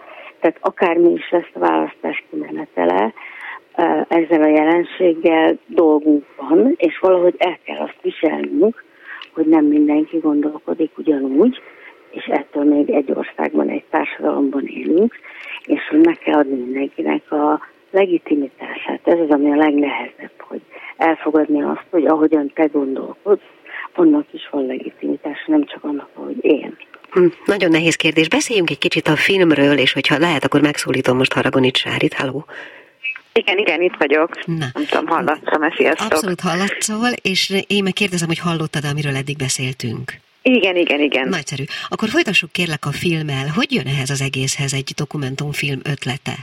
[0.46, 3.14] Tehát akármi is lesz a választás kimenetele,
[4.08, 8.84] ezzel a jelenséggel dolgunk van, és valahogy el kell azt viselnünk,
[9.34, 11.62] hogy nem mindenki gondolkodik ugyanúgy,
[12.10, 15.16] és ettől még egy országban, egy társadalomban élünk,
[15.66, 17.60] és hogy meg kell adni mindenkinek a
[17.92, 19.00] legitimitását.
[19.04, 20.62] Ez az, ami a legnehezebb, hogy
[20.98, 23.50] elfogadni azt, hogy ahogyan te gondolkodsz,
[23.96, 26.78] annak is van legitimitása, nem csak annak, ahogy én.
[27.16, 28.28] Hm, nagyon nehéz kérdés.
[28.28, 32.14] Beszéljünk egy kicsit a filmről, és hogyha lehet, akkor megszólítom most Haragonit Sárit.
[32.14, 32.46] Halló!
[33.34, 34.46] Igen, igen, itt vagyok.
[34.46, 34.66] Na.
[34.74, 36.12] Nem tudom, hallatszom-e, sziasztok.
[36.12, 40.14] Abszolút hallatszol, és én meg kérdezem, hogy hallottad, amiről eddig beszéltünk.
[40.42, 41.28] Igen, igen, igen.
[41.28, 41.64] Nagyszerű.
[41.90, 43.48] Akkor folytassuk kérlek a filmmel.
[43.56, 46.36] Hogy jön ehhez az egészhez egy dokumentumfilm ötlete?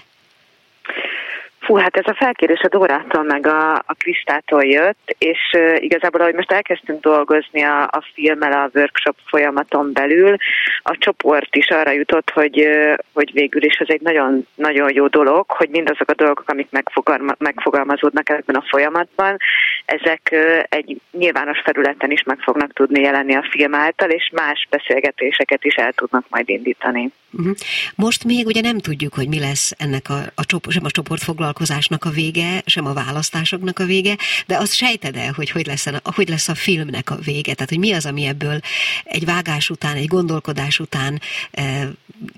[1.64, 6.20] Fú, hát ez a felkérés a Dórától meg a, a Kristától jött, és uh, igazából,
[6.20, 10.37] ahogy most elkezdtünk dolgozni a, a filmmel a workshop folyamaton belül,
[10.83, 15.07] a csoport is arra jutott, hogy, uh, hogy végül is ez egy nagyon, nagyon jó
[15.07, 19.37] dolog, hogy mindazok a dolgok, amik megfogalma, megfogalmazódnak ebben a folyamatban,
[19.85, 24.66] ezek uh, egy nyilvános felületen is meg fognak tudni jelenni a film által, és más
[24.70, 27.12] beszélgetéseket is el tudnak majd indítani.
[27.33, 27.55] Uh-huh.
[27.95, 32.05] Most még ugye nem tudjuk, hogy mi lesz ennek a, a, csoport, sem a csoportfoglalkozásnak
[32.05, 34.16] a vége, sem a választásoknak a vége,
[34.47, 37.68] de azt sejted el, hogy hogy lesz, a, hogy lesz a filmnek a vége, tehát
[37.68, 38.61] hogy mi az, ami ebből
[39.05, 41.62] egy vágás után, egy gondolkodás után e,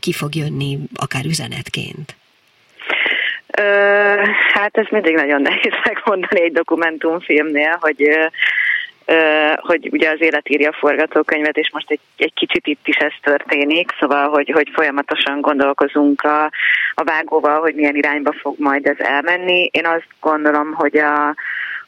[0.00, 2.16] ki fog jönni, akár üzenetként?
[4.52, 8.08] Hát ez mindig nagyon nehéz megmondani egy dokumentumfilmnél, hogy
[9.56, 13.12] hogy ugye az élet írja a forgatókönyvet, és most egy, egy kicsit itt is ez
[13.22, 16.44] történik, szóval, hogy, hogy folyamatosan gondolkozunk a,
[16.94, 19.68] a vágóval, hogy milyen irányba fog majd ez elmenni.
[19.72, 21.34] Én azt gondolom, hogy a,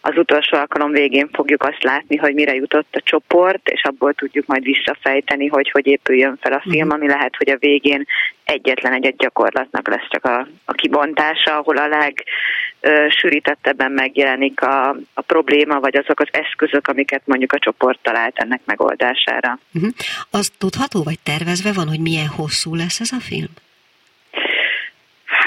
[0.09, 4.47] az utolsó alkalom végén fogjuk azt látni, hogy mire jutott a csoport, és abból tudjuk
[4.47, 8.07] majd visszafejteni, hogy hogy épüljön fel a film, ami lehet, hogy a végén
[8.45, 11.89] egyetlen egy gyakorlatnak lesz csak a, a kibontása, ahol a
[12.81, 18.61] legsűrítettebben megjelenik a, a probléma, vagy azok az eszközök, amiket mondjuk a csoport talált ennek
[18.65, 19.59] megoldására.
[19.75, 19.91] Uh-huh.
[20.31, 23.65] Az tudható, vagy tervezve van, hogy milyen hosszú lesz ez a film?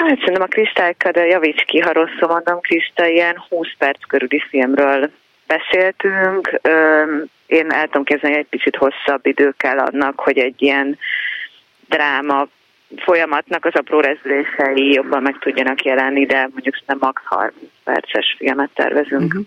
[0.00, 4.42] Hát szerintem a Kristályka, de javíts ki, ha rosszul mondom, Krista, ilyen 20 perc körüli
[4.48, 5.10] filmről
[5.46, 6.60] beszéltünk.
[7.46, 10.98] Én el tudom kezdeni, egy picit hosszabb idő kell annak, hogy egy ilyen
[11.88, 12.48] dráma
[12.96, 18.70] folyamatnak az apró rezdülései jobban meg tudjanak jelenni, de mondjuk nem max 30 perces filmet
[18.74, 19.22] tervezünk.
[19.22, 19.46] Uh-huh.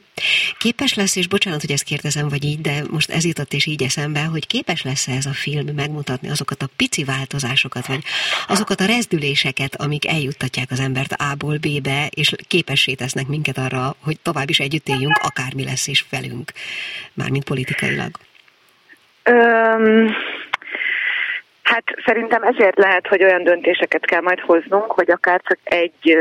[0.58, 3.84] Képes lesz, és bocsánat, hogy ezt kérdezem, vagy így, de most ez jutott és így
[3.84, 8.04] eszembe, hogy képes lesz ez a film megmutatni azokat a pici változásokat, vagy
[8.48, 14.20] azokat a rezdüléseket, amik eljuttatják az embert A-ból B-be, és képessé tesznek minket arra, hogy
[14.22, 16.52] tovább is együtt éljünk, akármi lesz is velünk,
[17.14, 18.12] mármint politikailag.
[19.30, 20.16] Um,
[21.64, 26.18] Hát szerintem ezért lehet, hogy olyan döntéseket kell majd hoznunk, hogy akár csak egy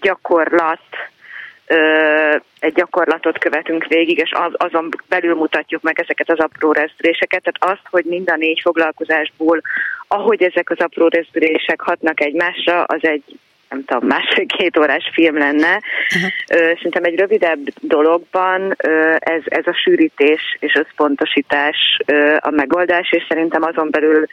[0.00, 0.80] gyakorlat,
[2.58, 7.42] egy gyakorlatot követünk végig, és az, azon belül mutatjuk meg ezeket az apró rezdüléseket.
[7.42, 9.60] Tehát azt, hogy mind a négy foglalkozásból,
[10.08, 13.38] ahogy ezek az apró rezdülések hatnak egymásra, az egy
[13.74, 15.80] nem tudom, másfél-két órás film lenne.
[16.14, 16.30] Uh-huh.
[16.76, 18.76] Szerintem egy rövidebb dologban
[19.18, 21.76] ez, ez a sűrítés és összpontosítás
[22.38, 24.26] a megoldás, és szerintem azon belül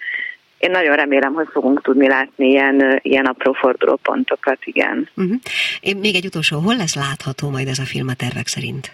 [0.57, 5.09] én nagyon remélem, hogy fogunk tudni látni ilyen, ilyen apró fordulópontokat, igen.
[5.15, 5.35] Uh-huh.
[5.79, 8.91] Én még egy utolsó, hol lesz látható majd ez a film a tervek szerint?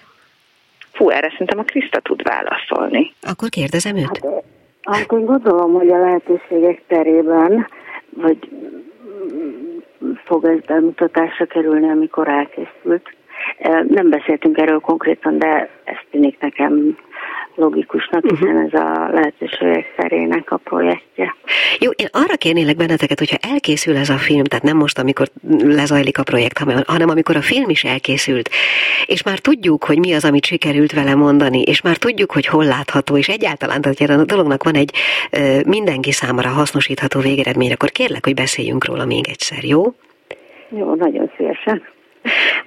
[0.92, 3.14] Fú, erre szerintem a Kriszta tud válaszolni.
[3.22, 4.20] Akkor kérdezem őt.
[4.24, 7.68] Hát, hát én gondolom, hogy a lehetőségek terében,
[8.10, 8.38] vagy
[10.26, 13.16] fog ez bemutatásra kerülni, amikor elkészült.
[13.88, 16.98] Nem beszéltünk erről konkrétan, de ez tűnik nekem
[17.58, 18.36] logikusnak, mhm.
[18.36, 21.36] hiszen ez a lehetőségek szerének a projektje.
[21.80, 26.20] Jó, én arra kérnélek benneteket, hogyha elkészül ez a film, tehát nem most, amikor lezajlik
[26.20, 28.50] a projekt, hanem amikor a film is elkészült,
[29.06, 32.66] és már tudjuk, hogy mi az, amit sikerült vele mondani, és már tudjuk, hogy hol
[32.66, 34.92] látható, és egyáltalán, tehát a dolognak van egy
[35.66, 39.94] mindenki számára hasznosítható végeredmény, akkor kérlek, hogy beszéljünk róla még egyszer, jó?
[40.70, 41.84] Jó, nagyon szívesen.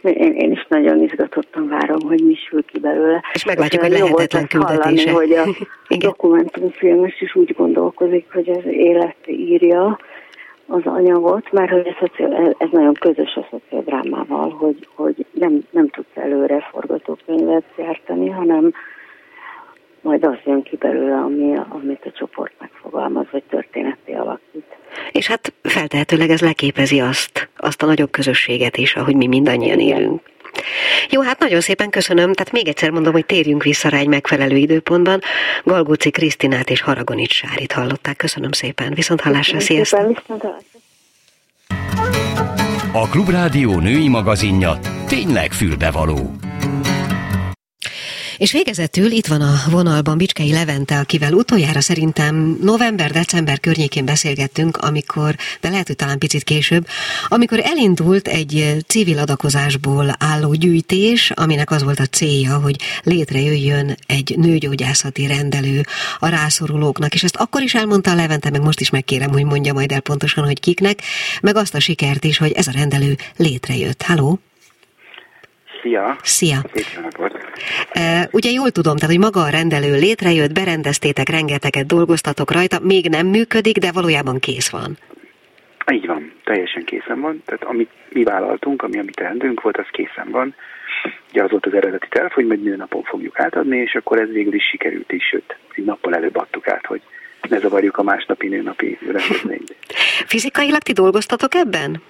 [0.02, 3.22] Én, én is nagyon izgatottan várom, hogy mi sül ki belőle.
[3.32, 5.10] És meglátjuk, hogy lehetetlen küldetése.
[5.10, 5.54] Hallani, hogy
[5.88, 9.98] a dokumentumfilmes is úgy gondolkozik, hogy az élet írja
[10.66, 12.10] az anyagot, mert hogy ez,
[12.58, 18.72] ez nagyon közös a szociodrámával, hogy, hogy nem, nem tudsz előre forgatókönyvet gyártani, hanem
[20.02, 24.64] majd az jön ki belőle, ami, amit a csoport megfogalmaz, vagy történeti alakít.
[25.12, 30.20] És hát feltehetőleg ez leképezi azt, azt a nagyobb közösséget is, ahogy mi mindannyian élünk.
[31.10, 32.32] Jó, hát nagyon szépen köszönöm.
[32.32, 35.20] Tehát még egyszer mondom, hogy térjünk vissza rá egy megfelelő időpontban.
[35.64, 38.16] Galgóci Krisztinát és Haragonics Sárit hallották.
[38.16, 38.94] Köszönöm szépen.
[38.94, 40.06] Viszont hallásra, sziasztok!
[40.06, 40.44] Viszont
[42.92, 46.49] A Klubrádió női magazinja tényleg fülbevaló.
[48.40, 55.34] És végezetül itt van a vonalban Bicskei Levente, akivel utoljára szerintem november-december környékén beszélgettünk, amikor,
[55.60, 56.86] de lehet, hogy talán picit később,
[57.28, 64.34] amikor elindult egy civil adakozásból álló gyűjtés, aminek az volt a célja, hogy létrejöjjön egy
[64.38, 65.84] nőgyógyászati rendelő
[66.18, 69.72] a rászorulóknak, és ezt akkor is elmondta a Levente, meg most is megkérem, hogy mondja
[69.72, 71.02] majd el pontosan, hogy kiknek,
[71.40, 74.02] meg azt a sikert is, hogy ez a rendelő létrejött.
[74.02, 74.40] Halló?
[75.82, 76.16] Szia!
[76.22, 76.58] Szia!
[77.92, 83.08] E, ugye jól tudom, tehát, hogy maga a rendelő létrejött, berendeztétek, rengeteget dolgoztatok rajta, még
[83.08, 84.98] nem működik, de valójában kész van.
[85.92, 87.42] Így van, teljesen készen van.
[87.44, 90.54] Tehát amit mi vállaltunk, ami a mi teendőnk volt, az készen van.
[91.30, 94.54] Ugye az volt az eredeti terv, hogy majd napon fogjuk átadni, és akkor ez végül
[94.54, 97.00] is sikerült is, sőt, egy nappal előbb adtuk át, hogy
[97.48, 99.76] ne zavarjuk a másnapi nőnapi rendezvényt.
[100.32, 102.02] Fizikailag ti dolgoztatok ebben?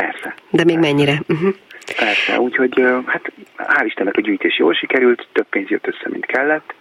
[0.00, 0.34] Persze.
[0.50, 0.90] De még persze.
[0.90, 1.22] mennyire?
[1.28, 1.54] Uh-huh.
[1.96, 6.74] Persze, úgyhogy hát hál' Istennek a gyűjtés jól sikerült, több pénz jött össze, mint kellett,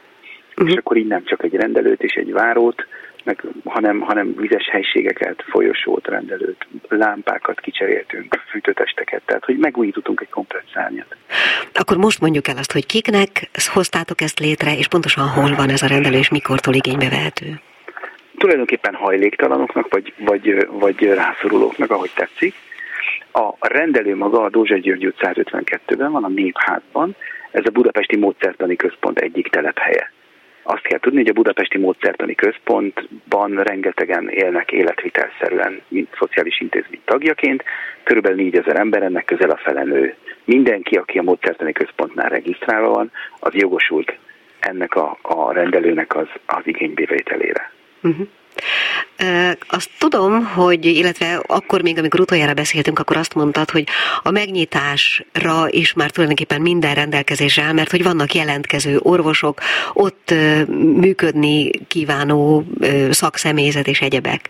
[0.50, 0.70] uh-huh.
[0.70, 2.88] és akkor így nem csak egy rendelőt és egy várót,
[3.24, 10.64] meg, hanem, hanem vizes helységeket, folyosót, rendelőt, lámpákat kicseréltünk, fűtőtesteket, tehát hogy megújítottunk egy komplet
[10.74, 11.16] szárnyat.
[11.74, 15.82] Akkor most mondjuk el azt, hogy kiknek hoztátok ezt létre, és pontosan hol van ez
[15.82, 17.60] a rendelő, és mikortól igénybe vehető?
[18.38, 22.56] Tulajdonképpen hajléktalanoknak, vagy, vagy, vagy rászorulóknak, ahogy tetszik.
[23.38, 27.16] A rendelő maga a Dózsa György 152-ben van, a Népházban,
[27.52, 30.12] ez a Budapesti Módszertani Központ egyik telephelye.
[30.64, 37.64] Azt kell tudni, hogy a Budapesti Módszertani Központban rengetegen élnek életvitelszerűen, mint szociális intézmény tagjaként.
[38.04, 40.16] Körülbelül 4000 ember, ennek közel a felenő.
[40.46, 44.18] Mindenki, aki a Módszertani Központnál regisztrálva van, az jogosult
[44.60, 47.72] ennek a, a rendelőnek az, az igénybevételére.
[48.04, 48.28] Uh-huh.
[49.68, 53.84] Azt tudom, hogy, illetve akkor még, amikor utoljára beszéltünk, akkor azt mondtad, hogy
[54.24, 59.60] a megnyitásra is már tulajdonképpen minden rendelkezésre áll, mert hogy vannak jelentkező orvosok,
[59.94, 60.34] ott
[60.96, 62.64] működni kívánó
[63.10, 64.50] szakszemélyzet és egyebek.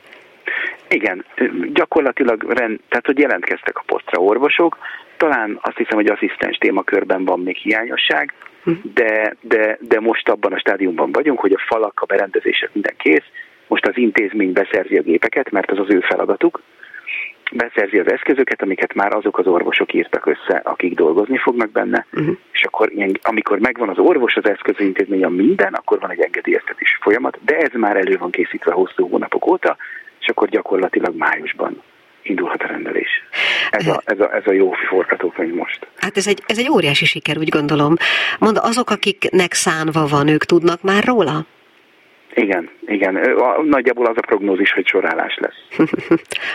[0.88, 1.26] Igen,
[1.74, 4.78] gyakorlatilag, rend, tehát hogy jelentkeztek a posztra orvosok,
[5.18, 8.34] talán azt hiszem, hogy asszisztens témakörben van még hiányosság,
[8.64, 8.72] hm.
[8.93, 13.26] de, de, de most abban a stádiumban vagyunk, hogy a falak, a berendezések minden kész,
[13.68, 16.61] most az intézmény beszerzi a gépeket, mert az az ő feladatuk,
[17.51, 22.36] beszerzi az eszközöket, amiket már azok az orvosok írtak össze, akik dolgozni fognak benne, uh-huh.
[22.51, 26.97] és akkor ilyen, amikor megvan az orvos, az eszközintézmény a minden, akkor van egy engedélyeztetés
[27.01, 29.78] folyamat, de ez már elő van készítve hosszú hónapok óta,
[30.20, 31.82] és akkor gyakorlatilag májusban
[32.22, 33.09] indulhat a rendelés.
[33.70, 35.88] Ez a, ez a, ez a jó forgatókönyv most.
[35.97, 37.93] Hát ez egy, ez egy óriási siker, úgy gondolom.
[38.39, 41.45] Mond, azok, akiknek szánva van, ők tudnak már róla?
[42.36, 43.20] Igen, igen.
[43.64, 45.90] Nagyjából az a prognózis, hogy sorálás lesz.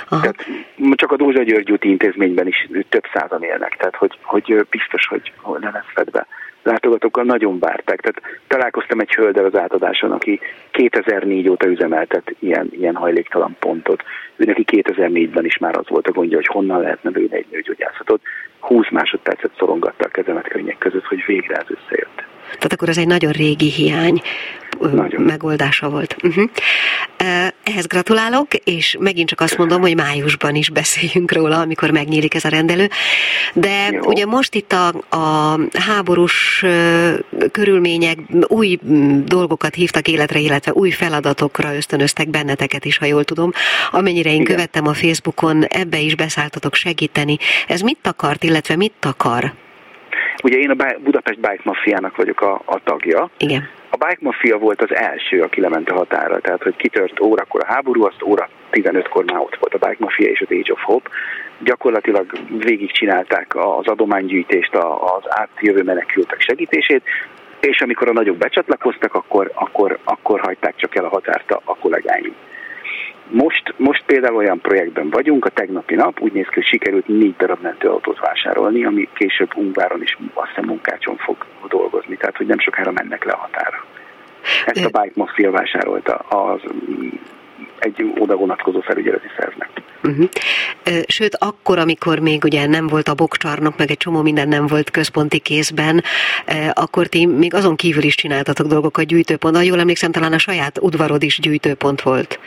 [0.08, 0.46] tehát
[0.94, 5.32] csak a Dózsa György úti intézményben is több százan élnek, tehát hogy, hogy biztos, hogy
[5.60, 6.26] le lesz fedve.
[6.62, 8.00] Látogatókkal nagyon várták.
[8.00, 14.02] Tehát találkoztam egy hölgyel az átadáson, aki 2004 óta üzemeltet ilyen, ilyen hajléktalan pontot.
[14.36, 18.20] Ő neki 2004-ben is már az volt a gondja, hogy honnan lehetne lőni egy nőgyógyászatot.
[18.58, 22.29] 20 másodpercet szorongatta a kezemet könnyek között, hogy végre ez összejött.
[22.54, 24.22] Tehát akkor ez egy nagyon régi hiány
[24.88, 25.22] nagyon.
[25.22, 26.16] megoldása volt.
[26.22, 26.50] Uh-huh.
[27.62, 32.44] Ehhez gratulálok, és megint csak azt mondom, hogy májusban is beszéljünk róla, amikor megnyílik ez
[32.44, 32.88] a rendelő.
[33.54, 34.00] De Jó.
[34.04, 36.64] ugye most itt a, a háborús
[37.52, 38.78] körülmények új
[39.24, 43.52] dolgokat hívtak életre, illetve új feladatokra ösztönöztek benneteket is, ha jól tudom.
[43.90, 44.54] Amennyire én Igen.
[44.54, 47.36] követtem a Facebookon, ebbe is beszálltatok segíteni.
[47.66, 49.52] Ez mit akart, illetve mit akar?
[50.42, 53.30] Ugye én a Budapest Bike Mafiának vagyok a, a tagja.
[53.38, 53.68] Igen.
[53.90, 57.72] A Bike Mafia volt az első, aki lement a határa, tehát hogy kitört órakor a
[57.72, 61.10] háború, azt óra 15-kor már ott volt a Bike Mafia és az Age of Hope.
[61.58, 67.02] Gyakorlatilag végigcsinálták az adománygyűjtést, az átjövő menekültek segítését,
[67.60, 71.76] és amikor a nagyok becsatlakoztak, akkor, akkor, akkor hagyták csak el a határt a, a
[71.76, 72.34] kollégáim.
[73.30, 77.34] Most, most például olyan projektben vagyunk, a tegnapi nap úgy néz ki, hogy sikerült négy
[77.36, 81.36] darab mentőautót vásárolni, ami később Ungváron is azt hiszem munkácson fog
[81.68, 83.84] dolgozni, tehát hogy nem sokára mennek le a határa.
[84.66, 86.60] Ezt a Bike Mafia vásárolta az
[87.78, 89.68] egy oda vonatkozó felügyeleti szervnek.
[90.02, 90.28] Uh-huh.
[91.06, 94.90] Sőt, akkor, amikor még ugye nem volt a bokcsarnok, meg egy csomó minden nem volt
[94.90, 96.02] központi kézben,
[96.72, 99.56] akkor ti még azon kívül is csináltatok dolgokat gyűjtőpont.
[99.56, 102.38] Ha jól emlékszem, talán a saját udvarod is gyűjtőpont volt.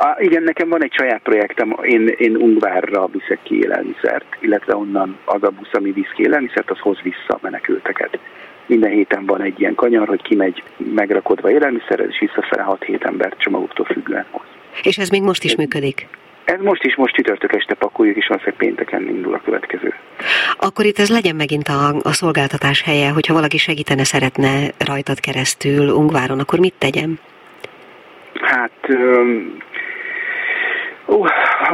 [0.00, 5.18] A, igen, nekem van egy saját projektem, én, én Ungvárra viszek ki élelmiszert, illetve onnan
[5.24, 8.18] az a busz, ami visz ki élelmiszert, az hoz vissza menekülteket.
[8.66, 13.84] Minden héten van egy ilyen kanyar, hogy kimegy megrakodva élelmiszerrel, és visszafele 6-7 ember csomagoktól
[13.84, 14.46] függően hoz.
[14.82, 16.06] És ez még most is működik?
[16.44, 19.94] Ez most is, most csütörtök este pakoljuk, és valószínűleg pénteken indul a következő.
[20.58, 25.88] Akkor itt ez legyen megint a, a szolgáltatás helye, hogyha valaki segítene, szeretne rajtad keresztül
[25.88, 27.18] Ungváron, akkor mit tegyem?
[28.40, 28.88] Hát
[31.08, 31.24] Ó,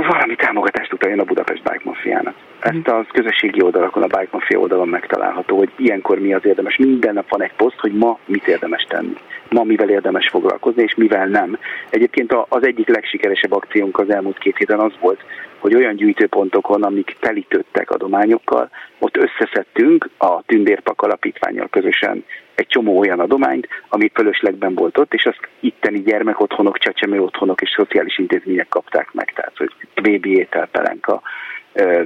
[0.09, 2.35] valami támogatást utaljon a Budapest Bike Mafiának.
[2.61, 6.76] Ezt a közösségi oldalakon, a Bike Mafia oldalon megtalálható, hogy ilyenkor mi az érdemes.
[6.76, 9.16] Minden nap van egy poszt, hogy ma mit érdemes tenni.
[9.55, 11.59] Ma mivel érdemes foglalkozni, és mivel nem.
[11.90, 15.20] Egyébként az egyik legsikeresebb akciónk az elmúlt két héten az volt,
[15.59, 22.24] hogy olyan gyűjtőpontokon, amik telítődtek adományokkal, ott összeszedtünk a Tündérpak alapítványjal közösen
[22.55, 27.70] egy csomó olyan adományt, ami fölöslegben volt ott, és azt itteni gyermekotthonok, csecsemő otthonok és
[27.76, 29.70] szociális intézmények kapták meg, tehát hogy
[30.02, 31.22] BB étel, pelenka,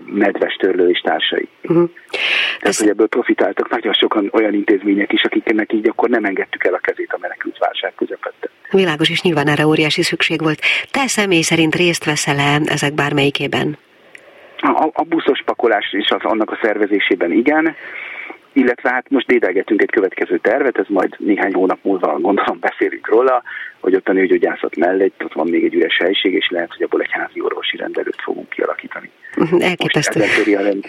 [0.06, 1.48] nedves törlő és társai.
[1.62, 1.90] Uh-huh.
[2.10, 2.78] Tehát, Ez...
[2.78, 6.78] hogy ebből profitáltak nagyon sokan olyan intézmények is, akiknek így akkor nem engedtük el a
[6.78, 8.50] kezét a menekült válság közepette.
[8.70, 10.60] Világos, és nyilván erre óriási szükség volt.
[10.90, 13.78] Te személy szerint részt veszel-e ezek bármelyikében?
[14.56, 17.76] A, a buszos pakolás is az annak a szervezésében igen,
[18.52, 23.42] illetve hát most dédelgetünk egy következő tervet, ez majd néhány hónap múlva gondolom beszélünk róla,
[23.80, 27.00] hogy ott a nőgyógyászat mellett ott van még egy üres helység, és lehet, hogy abból
[27.00, 29.10] egy házi orvosi rendelőt fogunk kialakítani.
[29.36, 30.20] Mhm, elképesztő.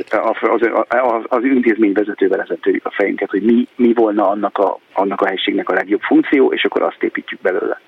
[0.10, 4.58] az, az, az, az intézmény vezetővel ezen törjük a fejünket, hogy mi, mi volna annak
[4.58, 7.82] a, annak a helységnek a legjobb funkció, és akkor azt építjük belőle.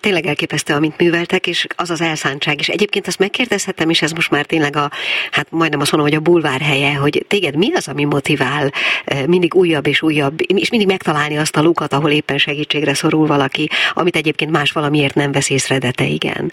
[0.00, 2.58] Tényleg elképesztő, amit műveltek, és az az elszántság.
[2.58, 4.90] És egyébként azt megkérdezhetem, és ez most már tényleg a,
[5.30, 8.70] hát majdnem azt mondom, hogy a bulvár helye, hogy téged mi az, ami motivál
[9.04, 13.26] eh, mindig újabb és újabb, és mindig megtalálni azt a lukat, ahol éppen segítségre szorul
[13.26, 16.52] valaki, amit egyébként más valamiért nem vesz észre, de te igen.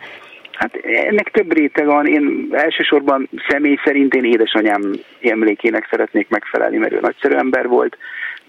[0.60, 0.76] Hát
[1.08, 2.08] ennek több réteg van.
[2.08, 4.82] Én elsősorban személy szerint én édesanyám
[5.22, 7.98] emlékének szeretnék megfelelni, mert ő nagyszerű ember volt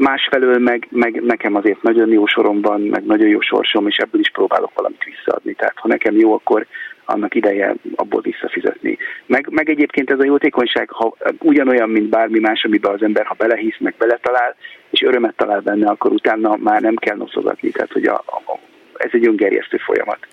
[0.01, 4.20] Másfelől meg, meg nekem azért nagyon jó sorom van, meg nagyon jó sorsom, és ebből
[4.20, 5.53] is próbálok valamit visszaadni.
[5.53, 6.66] Tehát ha nekem jó, akkor
[7.05, 8.98] annak ideje abból visszafizetni.
[9.26, 13.34] Meg, meg egyébként ez a jótékonyság ha ugyanolyan, mint bármi más, amiben az ember, ha
[13.38, 14.57] belehisz, meg beletalál,
[14.90, 17.70] és örömet talál benne, akkor utána már nem kell noszogatni.
[17.70, 18.59] Tehát, hogy a, a,
[18.96, 20.26] ez egy öngerjesztő folyamat.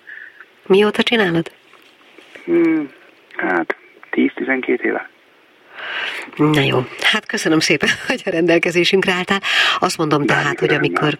[0.66, 1.50] Mióta csinálod?
[2.44, 2.90] Hmm,
[3.36, 3.76] hát
[4.12, 5.08] 10-12 éve.
[6.36, 9.40] Na jó, hát köszönöm szépen, hogy a rendelkezésünkre álltál.
[9.78, 11.18] Azt mondom Bármikor tehát, hogy amikor,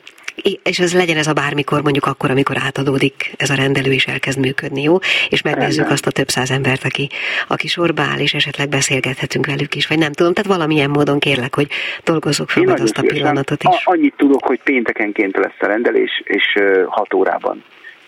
[0.63, 4.39] és ez legyen ez a bármikor, mondjuk akkor, amikor átadódik ez a rendelő és elkezd
[4.39, 4.99] működni, jó?
[5.29, 5.93] És megnézzük Rendben.
[5.93, 7.09] azt a több száz embert, aki,
[7.49, 11.55] aki sorba áll, és esetleg beszélgethetünk velük is, vagy nem tudom, tehát valamilyen módon kérlek,
[11.55, 11.69] hogy
[12.05, 13.85] dolgozzuk fel azt a pillanatot is.
[13.85, 17.65] A, annyit tudok, hogy péntekenként lesz a rendelés, és 6 órában.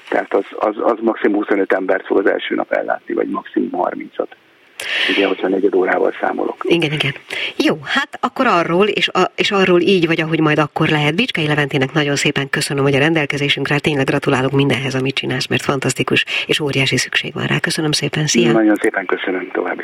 [0.09, 4.29] Tehát az, az, az maximum 25 embert fog az első nap ellátni, vagy maximum 30-at.
[5.11, 6.57] Ugye, hogyha negyed órával számolok.
[6.63, 7.13] Igen, igen.
[7.57, 11.15] Jó, hát akkor arról, és, a, és arról így vagy, ahogy majd akkor lehet.
[11.15, 16.25] Bicskei Leventének nagyon szépen köszönöm, hogy a rendelkezésünkre, tényleg gratulálok mindenhez, amit csinálsz, mert fantasztikus,
[16.47, 17.59] és óriási szükség van rá.
[17.59, 18.53] Köszönöm szépen, szia!
[18.53, 19.80] Nagyon szépen köszönöm, napot!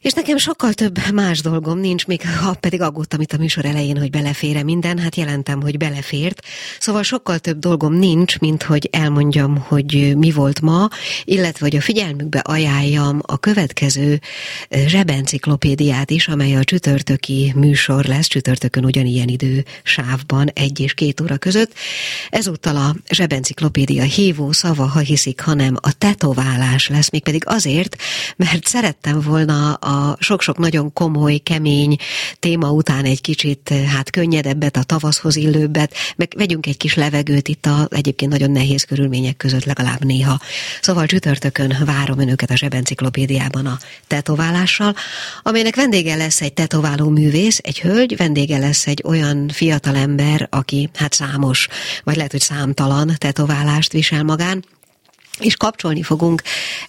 [0.00, 3.98] És nekem sokkal több más dolgom nincs, még ha pedig aggódtam itt a műsor elején,
[3.98, 6.42] hogy belefére minden, hát jelentem, hogy belefért.
[6.78, 10.88] Szóval sokkal több dolgom nincs, mint hogy elmondjam, hogy mi volt ma,
[11.24, 14.20] illetve hogy a figyelmükbe ajánljam a következő
[14.86, 21.36] zsebenciklopédiát is, amely a csütörtöki műsor lesz, csütörtökön ugyanilyen idő sávban, egy és két óra
[21.36, 21.72] között.
[22.30, 27.96] Ezúttal a zsebenciklopédia hívó szava, ha hiszik, hanem a tetoválás lesz, mégpedig azért,
[28.36, 29.78] mert szerettem volna
[30.18, 31.96] sok-sok nagyon komoly, kemény
[32.38, 37.66] téma után egy kicsit hát könnyedebbet, a tavaszhoz illőbbet, meg vegyünk egy kis levegőt itt
[37.66, 40.40] a egyébként nagyon nehéz körülmények között legalább néha.
[40.80, 44.94] Szóval csütörtökön várom önöket a Zsebenciklopédiában a tetoválással,
[45.42, 51.12] amelynek vendége lesz egy tetováló művész, egy hölgy, vendége lesz egy olyan fiatalember, aki hát
[51.12, 51.68] számos,
[52.04, 54.64] vagy lehet, hogy számtalan tetoválást visel magán,
[55.40, 56.42] és kapcsolni fogunk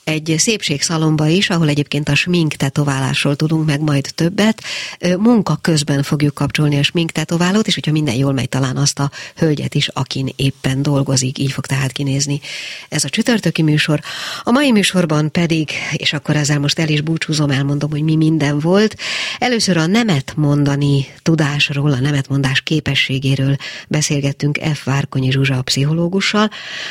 [0.04, 4.64] egy szépségszalomba is, ahol egyébként a smink tetoválásról tudunk meg majd többet.
[5.18, 9.12] Munka közben fogjuk kapcsolni a smink tetoválót, és hogyha minden jól megy, talán azt a
[9.36, 12.39] hölgyet is, akin éppen dolgozik, így fog tehát kinézni
[12.89, 13.99] ez a csütörtöki műsor.
[14.43, 18.60] A mai műsorban pedig, és akkor ezzel most el is búcsúzom, elmondom, hogy mi minden
[18.60, 18.95] volt.
[19.39, 23.56] Először a nemet mondani tudásról, a nemetmondás képességéről
[23.88, 24.84] beszélgettünk F.
[24.84, 26.49] Várkonyi Zsuzsa a pszichológussal,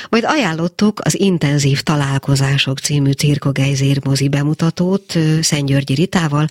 [0.08, 6.48] majd ajánlottuk az internet Intenzív találkozások című Cirkogejzér mozi bemutatót Szentgyörgyi Ritával,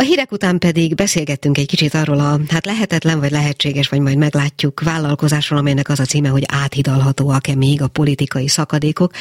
[0.00, 4.16] a hírek után pedig beszélgettünk egy kicsit arról a hát lehetetlen vagy lehetséges, vagy majd
[4.16, 9.12] meglátjuk vállalkozásról, amelynek az a címe, hogy áthidalhatóak-e még a politikai szakadékok.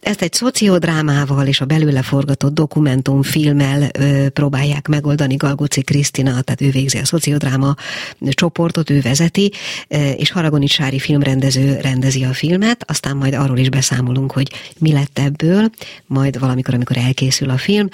[0.00, 5.36] Ezt egy szociodrámával és a belőle forgatott dokumentumfilmmel ö, próbálják megoldani.
[5.36, 7.74] Galgoci Krisztina, tehát ő végzi a szociodráma
[8.20, 9.52] csoportot, ő vezeti,
[10.16, 15.18] és Haragoni Sári filmrendező rendezi a filmet, aztán majd arról is beszámolunk, hogy mi lett
[15.18, 15.70] ebből,
[16.06, 17.88] majd valamikor, amikor elkészül a film.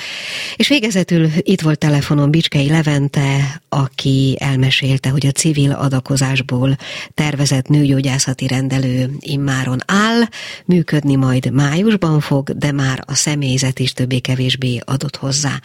[0.56, 6.76] És végezetül itt volt telefon telefonon Bicskei Levente, aki elmesélte, hogy a civil adakozásból
[7.14, 10.22] tervezett nőgyógyászati rendelő immáron áll,
[10.64, 15.60] működni majd májusban fog, de már a személyzet is többé-kevésbé adott hozzá.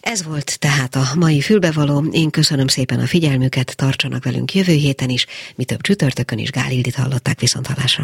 [0.00, 2.04] Ez volt tehát a mai fülbevaló.
[2.10, 6.94] Én köszönöm szépen a figyelmüket, tartsanak velünk jövő héten is, mi több csütörtökön is Gálildit
[6.94, 8.00] hallották viszont halásra.